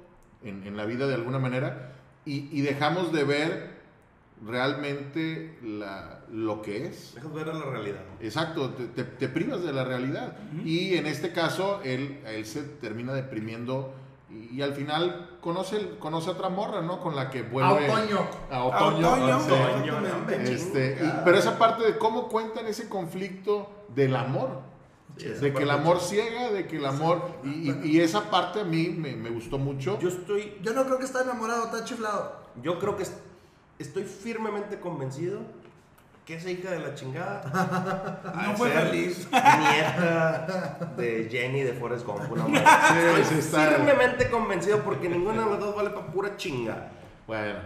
en, 0.45 0.67
en 0.67 0.77
la 0.77 0.85
vida 0.85 1.07
de 1.07 1.15
alguna 1.15 1.39
manera 1.39 1.93
y, 2.27 2.51
y 2.53 2.61
dejamos 2.61 3.11
de 3.11 3.25
ver 3.25 3.71
realmente 4.47 5.57
la- 5.63 6.21
lo 6.31 6.61
que 6.61 6.87
es. 6.87 7.15
Dejas 7.15 7.33
ver 7.33 7.49
a 7.49 7.55
la 7.55 7.65
realidad. 7.65 8.01
Exacto, 8.21 8.71
te, 8.71 8.85
te- 8.89 9.05
te 9.05 9.29
privas 9.29 9.63
de 9.63 9.73
la 9.73 9.85
realidad. 9.85 10.37
Y 10.65 10.97
en 10.97 11.07
este 11.07 11.33
caso, 11.33 11.81
él, 11.83 12.21
él 12.27 12.45
se 12.45 12.63
termina 12.63 13.15
deprimiendo 13.15 13.95
y, 14.31 14.57
y 14.59 14.63
al 14.63 14.75
final 14.75 15.39
conoce, 15.41 15.97
conoce 15.99 16.29
a 16.29 16.33
otra 16.33 16.49
morra, 16.51 16.83
¿no? 16.83 17.01
Con 17.01 17.17
la 17.17 17.31
que 17.31 17.39
A 17.39 17.43
vuelve 17.45 17.89
otoño. 17.91 18.27
a 18.51 18.65
otoño. 18.65 19.07
A 19.09 19.15
otoño. 19.17 19.41
Sí. 19.41 19.51
Otoño, 19.53 20.01
no, 20.03 20.15
hombre, 20.17 20.53
Este, 20.53 20.99
y- 21.03 21.13
pero 21.25 21.39
esa 21.39 21.59
parte 21.59 21.85
de 21.85 21.97
cómo 21.97 22.29
cuentan 22.29 22.67
ese 22.67 22.89
conflicto 22.89 23.71
del 23.95 24.15
amor. 24.17 24.61
De 25.29 25.53
que 25.53 25.63
el 25.63 25.71
amor 25.71 26.01
ciega, 26.01 26.51
de 26.51 26.67
que 26.67 26.77
el 26.77 26.87
amor... 26.87 27.39
Y, 27.45 27.71
y- 27.71 27.81
y 27.85 28.01
esa 28.01 28.31
parte 28.31 28.61
a 28.61 28.65
mí 28.65 28.89
me, 28.89 29.15
me 29.17 29.31
gustó 29.31 29.59
mucho. 29.59 29.99
Yo 30.01 30.09
estoy 30.09 30.59
Yo 30.63 30.73
no 30.73 30.85
creo 30.85 30.99
que 30.99 31.05
está 31.05 31.23
enamorado, 31.23 31.65
está 31.67 31.85
chiflado. 31.85 32.37
Yo 32.63 32.79
creo 32.79 32.97
que 32.97 33.05
es- 33.05 33.15
estoy 33.79 34.05
firmemente 34.05 34.79
convencido 34.81 35.41
que 36.25 36.37
esa 36.37 36.51
hija 36.51 36.71
de 36.71 36.79
la 36.79 36.95
chingada 36.95 38.23
No 38.45 38.51
de 38.51 38.57
fue 38.57 38.71
feliz. 38.71 39.29
nieta 39.33 40.93
de 40.97 41.29
Jenny 41.31 41.63
de 41.63 41.73
Forrest 41.73 42.07
Gump. 42.07 42.31
una 42.31 42.47
madre. 42.47 43.25
Sí, 43.25 43.35
sí, 43.35 43.39
estoy 43.41 43.61
está- 43.63 43.77
firmemente 43.77 44.31
convencido 44.31 44.79
porque 44.85 45.09
ninguna 45.09 45.45
de 45.45 45.51
las 45.51 45.59
dos 45.61 45.75
vale 45.75 45.91
para 45.91 46.07
pura 46.07 46.37
chinga. 46.37 46.91
Bueno. 47.27 47.59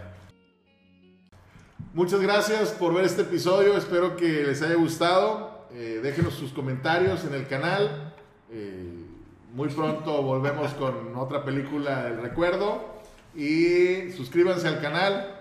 Muchas 1.93 2.19
gracias 2.21 2.69
por 2.71 2.93
ver 2.93 3.05
este 3.05 3.23
episodio. 3.23 3.75
Espero 3.77 4.15
que 4.15 4.27
les 4.43 4.61
haya 4.61 4.75
gustado. 4.75 5.56
Eh, 5.79 5.99
déjenos 6.01 6.33
sus 6.33 6.51
comentarios 6.53 7.23
en 7.25 7.35
el 7.35 7.47
canal. 7.47 8.11
Eh, 8.49 9.05
muy 9.53 9.69
pronto 9.69 10.23
volvemos 10.23 10.73
con 10.73 11.15
otra 11.15 11.45
película 11.45 12.05
del 12.05 12.19
recuerdo. 12.19 12.95
Y 13.35 14.11
suscríbanse 14.13 14.67
al 14.67 14.81
canal. 14.81 15.35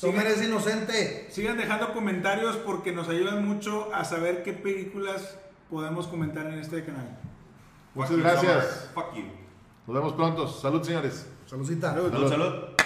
Tú 0.00 0.08
eres 0.08 0.42
inocente. 0.42 1.28
Sigan 1.30 1.56
dejando 1.56 1.92
comentarios 1.92 2.56
porque 2.56 2.90
nos 2.90 3.08
ayudan 3.08 3.46
mucho 3.46 3.94
a 3.94 4.04
saber 4.04 4.42
qué 4.42 4.54
películas 4.54 5.38
podemos 5.70 6.08
comentar 6.08 6.46
en 6.46 6.58
este 6.58 6.84
canal. 6.84 7.16
Muchas 7.94 8.16
gracias. 8.16 8.90
Fuck 8.92 9.14
you. 9.14 9.22
Nos 9.86 9.94
vemos 9.94 10.14
pronto. 10.14 10.48
Salud, 10.48 10.82
señores. 10.82 11.28
Saludcita. 11.46 11.94
Salud, 11.94 12.28
salud. 12.28 12.79